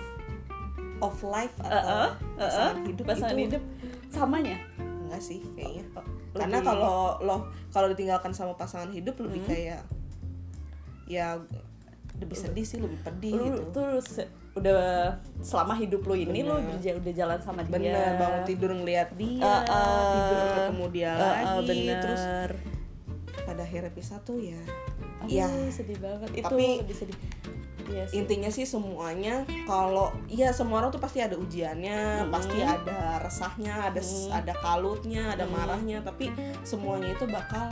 of 0.99 1.15
life 1.21 1.53
atau 1.59 1.69
Heeh, 1.71 2.09
pasangan 2.35 2.75
heeh, 2.75 2.87
hidup 2.87 3.05
pasangan 3.05 3.31
itu 3.31 3.45
hidup 3.47 3.63
samanya. 4.09 4.57
Enggak 5.11 5.19
sih 5.21 5.43
kayaknya 5.51 5.83
Oh, 5.93 6.05
karena 6.33 6.57
lebih- 6.57 6.67
kalau 6.71 6.95
lo 7.19 7.37
kalau 7.67 7.87
ditinggalkan 7.87 8.31
sama 8.31 8.55
pasangan 8.55 8.87
hidup 8.89 9.19
lebih 9.19 9.43
Hmm. 9.43 9.49
kayak 9.49 9.81
ya 11.05 11.35
lebih 12.15 12.37
sedih 12.37 12.63
sih 12.63 12.77
lebih 12.77 12.95
pedih 13.01 13.33
lu 13.33 13.45
gitu 13.45 13.61
tuh 13.73 13.87
udah 14.53 15.11
selama 15.37 15.75
hidup 15.75 15.99
lu 16.01 16.15
ini 16.17 16.39
Bener. 16.41 16.59
berja- 16.61 16.95
udah 16.97 17.13
jalan 17.13 17.39
sama 17.39 17.61
dia. 17.61 17.71
bener 17.73 18.11
bangun 18.15 18.41
tidur 18.45 18.71
ngeliat 18.73 19.09
dia 19.13 19.39
Uh, 19.41 19.63
uh, 19.65 20.03
tidur 20.13 20.37
ketemu 20.49 20.85
dia 20.91 21.11
Uh, 21.11 21.19
uh, 21.19 21.31
lagi 21.57 21.67
bener. 21.81 21.99
terus 21.99 22.23
pada 23.41 23.61
akhirnya 23.61 23.91
pisah 23.91 24.19
tuh 24.21 24.39
ya 24.39 24.59
Aduh, 25.19 25.29
ya 25.29 25.45
sedih 25.69 25.99
banget. 25.99 26.29
Itu 26.33 26.45
Tapi- 26.47 26.79
lebih 26.79 26.95
sedih. 26.95 27.17
Iya 27.91 28.03
sih. 28.07 28.15
intinya 28.17 28.47
sih 28.47 28.63
semuanya 28.63 29.35
kalau 29.65 30.09
ya 30.25 30.49
semua 30.49 30.79
orang 30.79 30.89
tuh 30.89 30.99
pasti 30.99 31.19
ada 31.19 31.35
ujiannya 31.35 32.23
Hmm. 32.23 32.31
pasti 32.31 32.57
ada 32.57 33.19
resahnya 33.19 33.73
ada 33.85 33.99
Hmm. 33.99 34.31
ada 34.33 34.53
kalutnya 34.55 35.23
ada 35.29 35.43
Hmm. 35.43 35.53
marahnya 35.53 35.99
tapi 35.99 36.31
semuanya 36.61 37.11
itu 37.11 37.25
bakal 37.25 37.67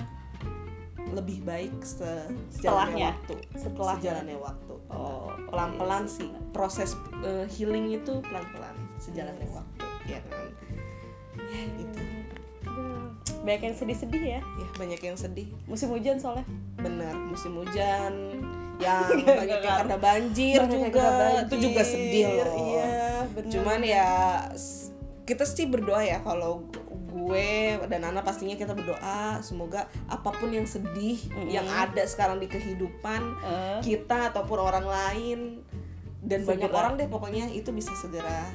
lebih 1.09 1.41
baik 1.41 1.73
se 1.81 2.05
Setelahnya. 2.51 3.15
waktu 3.15 3.33
Setelahnya. 3.55 3.97
sejalannya 3.97 4.37
waktu 4.37 4.73
Oh, 4.89 5.29
pelan-pelan 5.47 6.03
iya 6.03 6.11
sih 6.11 6.29
proses 6.49 6.93
eh, 7.21 7.45
healing 7.47 7.93
itu 7.93 8.19
pelan-pelan 8.21 8.73
sejalannya 8.97 9.47
waktu 9.47 9.85
ya 10.07 10.19
kan 10.23 10.45
ya 11.39 11.61
Aduh, 12.65 13.05
Banyak 13.39 13.61
yang 13.63 13.75
sedih-sedih 13.75 14.23
ya. 14.29 14.41
ya 14.41 14.67
banyak 14.75 14.99
yang 14.99 15.15
sedih 15.15 15.47
Musim 15.65 15.89
hujan 15.89 16.17
soalnya. 16.17 16.45
benar 16.75 17.15
musim 17.15 17.55
hujan 17.55 18.38
yang 18.79 19.03
banyak 19.19 19.59
yang 19.59 19.77
karena 19.77 19.97
banjir 19.97 20.57
Banyak 20.57 20.71
juga 20.71 20.87
kena 20.89 21.27
itu 21.41 21.55
juga 21.59 21.71
banjir, 21.77 21.85
sedih 21.85 22.25
loh 22.31 22.55
iya 22.57 22.89
bener. 23.29 23.51
cuman 23.51 23.79
ya 23.83 24.07
kita 25.23 25.43
sih 25.43 25.67
berdoa 25.67 26.01
ya 26.01 26.19
kalau 26.19 26.63
gue 27.09 27.51
dan 27.85 27.99
Nana 28.01 28.21
pastinya 28.21 28.55
kita 28.55 28.71
berdoa 28.71 29.41
semoga 29.41 29.83
apa 30.07 30.29
pun 30.31 30.49
yang 30.49 30.63
sedih 30.63 31.19
yang 31.45 31.67
ada 31.67 32.01
sekarang 32.03 32.37
di 32.37 32.47
kehidupan 32.47 33.21
Eh. 33.39 33.79
kita 33.83 34.31
ataupun 34.31 34.57
orang 34.57 34.85
lain 34.85 35.39
dan 36.19 36.43
banyak 36.43 36.65
Segera. 36.65 36.79
orang 36.79 36.93
deh 36.95 37.07
pokoknya 37.07 37.45
itu 37.49 37.69
bisa 37.69 37.91
segera 37.93 38.47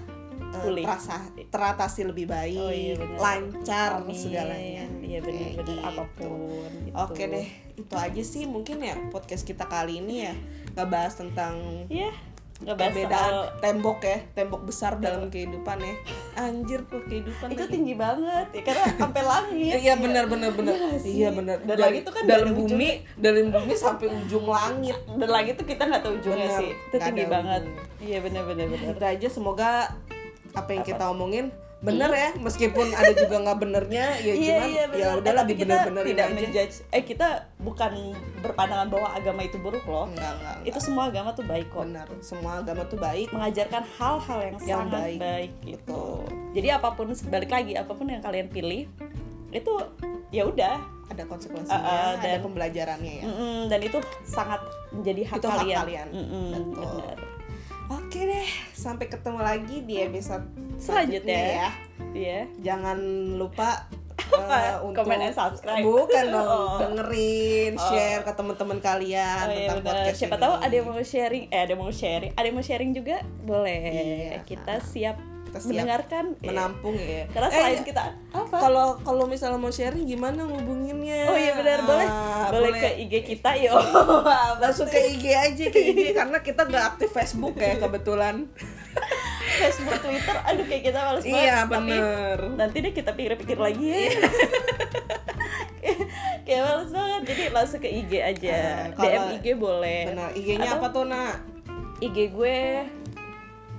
Pulih. 0.57 0.85
terasa 0.85 1.15
teratasi 1.45 2.01
lebih 2.05 2.27
baik 2.27 2.57
Oh, 2.57 2.69
iya, 2.69 2.95
benar. 2.95 3.19
lancar 3.19 3.91
Amin. 3.99 4.15
segalanya 4.15 4.85
iya 5.01 5.19
benar-benar 5.19 5.65
gitu. 5.67 5.73
apa 5.81 6.05
pun 6.15 6.71
gitu. 6.83 6.95
Oke 6.97 7.23
deh, 7.25 7.47
itu 7.75 7.95
aja 7.95 8.23
sih 8.23 8.45
mungkin 8.45 8.79
ya 8.79 8.95
podcast 9.09 9.43
kita 9.43 9.65
kali 9.65 9.99
ini 9.99 10.25
ya 10.25 10.35
nggak 10.73 10.89
bahas 10.89 11.15
tentang 11.15 11.87
Iya, 11.87 12.11
ngebahas 12.61 12.87
perbedaan 12.89 13.31
soal 13.31 13.47
tembok 13.61 13.99
ya, 14.01 14.19
tembok 14.33 14.63
besar 14.65 14.93
dalam 14.97 15.27
kehidupan 15.27 15.75
ya. 15.77 15.95
Anjir 16.37 16.83
kok 16.85 17.03
kehidupan 17.05 17.47
itu 17.49 17.61
lagi. 17.61 17.71
tinggi 17.71 17.95
banget 17.95 18.47
ya 18.51 18.63
karena 18.65 18.85
sampai 18.97 19.23
langit. 19.23 19.75
Iya 19.77 19.95
benar 19.97 20.25
benar 20.27 20.51
benar. 20.51 20.75
Iya. 20.75 20.99
Iya 21.05 21.29
benar. 21.31 21.57
Dan 21.61 21.69
Dari- 21.69 21.83
langit 21.85 22.03
tuh 22.03 22.13
kan 22.13 22.23
dalam 22.25 22.51
bumi, 22.53 22.91
dalam 23.17 23.45
bumi 23.51 23.75
sampai 23.77 24.07
ujung 24.09 24.47
langit. 24.49 24.99
Dan 25.09 25.29
langit 25.29 25.55
tuh 25.55 25.67
kita 25.67 25.83
nggak 25.85 26.01
tahu 26.01 26.15
ujungnya 26.17 26.47
Bener, 26.49 26.59
sih. 26.59 26.71
Itu 26.75 26.97
tinggi 26.97 27.25
banget. 27.29 27.63
Iya 27.99 28.19
benar-benar 28.21 28.67
benar. 28.67 28.93
Itu 28.95 29.05
aja 29.05 29.29
semoga 29.29 29.71
apa 30.55 30.71
yang 30.71 30.83
kita 30.83 31.05
omongin 31.07 31.51
bener 31.79 32.09
ya 32.09 32.31
meskipun 32.39 32.87
ada 32.91 33.13
juga 33.13 33.45
nggak 33.45 33.59
benernya 33.61 34.17
ya 34.19 34.33
Iya 34.33 34.35
cuman 34.41 34.69
iya 34.71 34.85
ya 34.89 35.09
tapi 35.37 35.53
kita 35.53 35.75
dibener-benerin 35.85 36.09
tidak 36.09 36.25
aja 36.25 36.35
menjudge. 36.35 36.77
Eh 36.89 37.03
kita 37.05 37.29
bukan 37.59 37.93
berpandangan 38.41 38.89
bahwa 38.89 39.09
agama 39.13 39.41
itu 39.43 39.57
buruk 39.59 39.85
loh. 39.85 40.09
enggak 40.09 40.33
enggak, 40.33 40.57
Itu 40.65 40.79
semua 40.81 41.13
agama 41.13 41.31
tuh 41.31 41.45
baik 41.45 41.69
kok. 41.69 41.85
benar 41.85 42.09
semua 42.23 42.53
agama 42.59 42.83
tuh 42.87 42.97
baik 42.97 43.29
mengajarkan 43.29 43.85
hal-hal 43.93 44.39
yang, 44.41 44.57
Yang 44.57 44.81
sangat 44.81 44.97
baik. 44.97 45.19
baik, 45.21 45.53
gitu. 45.63 46.03
Betul. 46.25 46.53
Jadi 46.55 46.69
apa 46.71 46.89
pun 46.91 47.07
sebalik 47.11 47.51
lagi 47.51 47.73
apa 47.75 47.93
pun 47.93 48.07
yang 48.07 48.23
kalian 48.23 48.49
pilih 48.49 48.89
itu 49.53 49.73
ya 50.31 50.43
udah 50.45 50.75
ada 51.05 51.23
konsekuensinya 51.27 51.77
Uh, 51.77 51.85
uh, 51.85 52.11
ada 52.17 52.25
dan- 52.25 52.43
pembelajarannya 52.43 53.13
ya 53.15 53.25
Mm-mm, 53.25 53.59
dan 53.69 53.81
itu 53.83 53.99
sangat 54.25 54.61
menjadi 54.91 55.21
hak 55.27 55.37
Itu 55.37 55.47
hak 55.47 55.59
kalian. 55.61 55.79
kalian. 55.85 56.07
Mm-mm, 56.09 56.47
Betul. 56.73 56.97
benar. 56.97 57.19
Sampai 58.85 59.09
ketemu 59.09 59.41
lagi 59.41 59.81
di 59.81 59.97
episode 59.99 60.45
Selanjutnya. 60.77 61.41
ya. 61.57 61.69
Iya. 62.13 62.41
Jangan 62.61 62.99
lupa 63.41 63.89
eh, 64.35 64.77
untuk 64.81 65.03
Comment 65.03 65.21
and 65.23 65.33
subscribe. 65.33 65.81
Bukan 65.81 66.25
dong, 66.29 66.45
Oh. 66.45 66.77
dengerin, 66.79 67.73
share 67.75 68.21
ke 68.21 68.33
teman-teman 68.33 68.79
kalian 68.79 69.41
Oh 69.43 69.51
iya 69.51 69.59
tentang 69.67 69.79
benar. 69.81 69.95
podcast 69.99 70.19
Siapa 70.19 70.37
ini. 70.37 70.43
tahu 70.43 70.55
ada 70.59 70.75
yang 70.75 70.87
mau 70.87 71.01
sharing, 71.03 71.45
eh 71.47 71.59
ada 71.59 71.71
yang 71.71 71.81
mau 71.81 71.93
sharing, 71.93 72.33
ada 72.33 72.45
yang 72.45 72.55
mau 72.55 72.63
sharing 72.63 72.91
juga 72.93 73.17
boleh. 73.43 73.81
Iya. 73.81 74.37
Kita 74.45 74.75
siap 74.81 75.17
Kita 75.55 75.63
siap 75.63 75.71
mendengarkan. 75.71 76.25
eh, 76.35 76.47
menampung 76.47 76.97
ya. 76.97 77.23
Karena 77.31 77.47
Eh, 77.47 77.55
selain 77.55 77.83
kita 77.85 78.03
apa? 78.29 78.57
kalau 78.59 78.99
kalau 78.99 79.25
misalnya 79.25 79.55
mau 79.55 79.71
sharing 79.71 80.03
gimana 80.03 80.43
ngubunginnya? 80.43 81.25
Oh 81.25 81.39
iya 81.39 81.55
benar 81.55 81.79
boleh. 81.81 82.09
Ah, 82.09 82.51
boleh 82.51 82.75
ke 82.75 82.91
IG 83.01 83.13
kita 83.25 83.55
yuk. 83.57 83.79
langsung 84.61 84.85
ke 84.85 84.99
IG 84.99 85.25
aja 85.31 85.65
ke 85.69 85.81
IG 85.85 86.01
karena 86.19 86.39
kita 86.41 86.63
nggak 86.65 86.85
aktif 86.93 87.09
Facebook 87.09 87.55
ya 87.55 87.79
kebetulan. 87.79 88.35
Facebook, 89.55 89.95
Twitter, 90.01 90.35
aduh 90.41 90.65
kayak 90.65 90.83
kita 90.85 90.99
males 91.01 91.23
banget. 91.23 91.39
iya 91.41 91.57
Tapi 91.63 91.87
bener. 91.87 92.39
nanti 92.55 92.77
deh 92.81 92.91
kita 92.93 93.11
pikir-pikir 93.13 93.55
lagi 93.57 93.87
ya. 93.87 94.11
kayak 96.45 96.63
males 96.65 96.91
banget. 96.91 97.21
Jadi 97.25 97.43
langsung 97.51 97.79
ke 97.79 97.89
IG 97.89 98.13
aja. 98.17 98.51
Eh, 98.51 98.85
kalau- 98.93 99.05
DM 99.05 99.37
IG 99.37 99.47
boleh. 99.55 100.01
Bener. 100.09 100.31
IG-nya 100.35 100.71
apa 100.73 100.87
tuh 100.91 101.05
nak? 101.05 101.39
IG 102.01 102.17
gue 102.31 102.59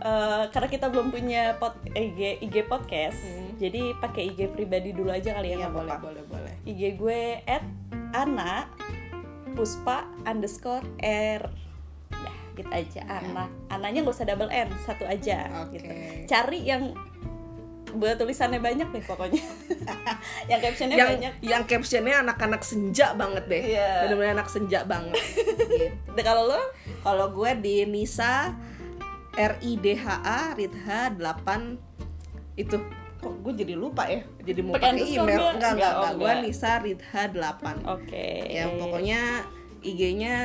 eh, 0.06 0.44
karena 0.48 0.68
kita 0.70 0.86
belum 0.88 1.10
punya 1.10 1.56
pod, 1.56 1.74
IG 1.90 2.20
IG 2.40 2.56
podcast, 2.64 3.18
jadi 3.56 3.98
pakai 3.98 4.30
IG 4.30 4.48
pribadi 4.50 4.92
dulu 4.92 5.10
aja 5.10 5.34
kali 5.34 5.50
ya 5.50 5.58
Hmm. 5.58 5.58
Iya 5.58 5.58
nggak 5.60 5.74
boleh 5.74 5.92
apa-apa. 5.92 6.06
boleh 6.06 6.24
boleh. 6.28 6.54
IG 6.64 6.82
gue 6.96 7.22
at 7.44 7.66
Ana 8.12 8.70
Puspa 9.52 9.98
underscore 10.24 10.84
R 11.02 11.42
Dah 12.08 12.36
gitu 12.54 12.70
aja 12.70 13.02
Ana 13.04 13.48
Ananya 13.68 14.04
gak 14.04 14.14
usah 14.14 14.24
double 14.26 14.48
N 14.48 14.68
Satu 14.78 15.04
aja 15.04 15.48
Oke. 15.62 15.80
gitu. 15.80 15.92
Cari 16.26 16.60
yang 16.62 16.92
buat 17.92 18.16
tulisannya 18.16 18.60
banyak 18.60 18.88
deh 18.90 19.00
pokoknya 19.02 19.40
Yang 20.52 20.60
captionnya 20.62 20.96
yang 20.98 21.10
banyak 21.10 21.34
yang 21.42 21.64
captionnya 21.64 22.16
anak-anak 22.22 22.62
senja 22.62 23.16
banget 23.16 23.44
deh 23.48 23.64
Iya. 23.72 23.90
bener-bener 24.04 24.36
anak 24.36 24.50
senja 24.50 24.84
banget 24.84 25.16
gitu. 25.72 26.20
Kalau 26.20 26.44
lo 26.46 26.60
kalau 27.00 27.32
gue 27.32 27.52
di 27.58 27.76
Nisa 27.86 28.52
R 29.36 29.54
I 29.60 29.72
D 29.76 29.86
H 29.94 30.06
A 30.22 30.40
Ridha 30.52 31.00
8 31.12 31.78
itu 32.56 32.76
kok 33.16 33.34
gue 33.42 33.54
jadi 33.54 33.74
lupa 33.74 34.06
ya 34.06 34.22
jadi 34.40 34.60
mau 34.60 34.74
Pakai 34.74 34.96
email 34.96 35.18
nggak? 35.18 35.28
enggak 35.28 35.52
enggak, 35.52 35.72
Nggak, 35.74 35.94
oh, 35.94 36.04
enggak. 36.14 36.14
gue. 36.16 36.44
Nisa 36.44 36.72
Ridha 36.78 37.22
8 37.28 37.84
Oke 37.90 38.28
ya 38.48 38.64
pokoknya 38.72 39.20
IG-nya 39.82 40.36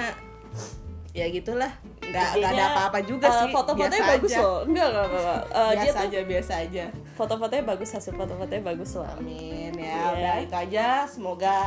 ya 1.10 1.26
gitulah 1.26 1.72
nggak 2.00 2.28
nggak 2.36 2.50
ada 2.52 2.64
apa-apa 2.68 2.98
juga 3.02 3.26
eh, 3.26 3.34
sih 3.36 3.50
Foto-fotonya 3.50 4.02
bagus 4.08 4.30
aja. 4.30 4.38
loh 4.40 4.58
Enggak, 4.62 4.86
enggak, 4.88 5.04
enggak, 5.04 5.20
enggak. 5.20 5.40
Dia 5.42 5.74
biasa 5.76 5.90
tuh 5.92 6.06
aja 6.06 6.18
biasa 6.24 6.52
aja 6.60 6.84
foto-fotonya 7.12 7.64
bagus 7.66 7.88
Hasil 7.90 8.12
foto-fotonya 8.12 8.62
bagus 8.64 8.90
loh 8.92 9.06
amin 9.12 9.72
ya 9.72 9.84
Iya. 9.84 10.02
udah 10.12 10.34
itu 10.40 10.56
aja 10.56 10.86
semoga 11.06 11.58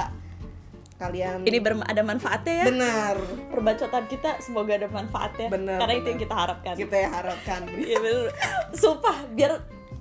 kalian 0.95 1.43
Ini 1.43 1.57
berm- 1.59 1.83
ada 1.83 2.01
manfaatnya 2.01 2.53
ya. 2.53 2.65
Benar. 2.67 3.15
Perbacotan 3.49 4.03
kita 4.05 4.29
semoga 4.39 4.71
ada 4.73 4.87
manfaatnya. 4.87 5.47
Bener, 5.49 5.77
Karena 5.77 5.93
itu 5.93 5.99
bener. 5.99 6.11
yang 6.11 6.21
kita 6.21 6.35
harapkan. 6.35 6.73
Kita 6.75 6.95
ya 6.95 7.09
harapkan. 7.11 7.59
Iya 7.83 7.97
bener 7.99 8.25
Sumpah 8.71 9.17
biar 9.29 9.51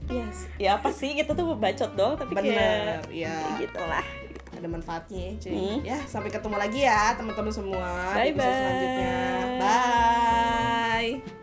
ya, 0.07 0.27
ya 0.59 0.71
apa 0.77 0.91
sih? 0.91 1.13
Kita 1.13 1.33
tuh 1.33 1.55
bacot 1.55 1.91
doang 1.93 2.15
tapi 2.15 2.33
benar 2.33 3.03
kayak 3.03 3.11
ya 3.11 3.37
gitu 3.57 3.81
lah 3.81 4.05
ada 4.53 4.69
manfaatnya 4.69 5.35
cuy. 5.41 5.51
Hmm. 5.51 5.79
ya 5.83 5.99
sampai 6.07 6.31
ketemu 6.31 6.55
lagi 6.55 6.81
ya 6.85 7.17
teman-teman 7.19 7.51
semua 7.51 8.15
di 8.15 8.31
Bye 8.31 8.47
selanjutnya. 8.47 9.17
bye. 9.59 11.09
Bye 11.19 11.42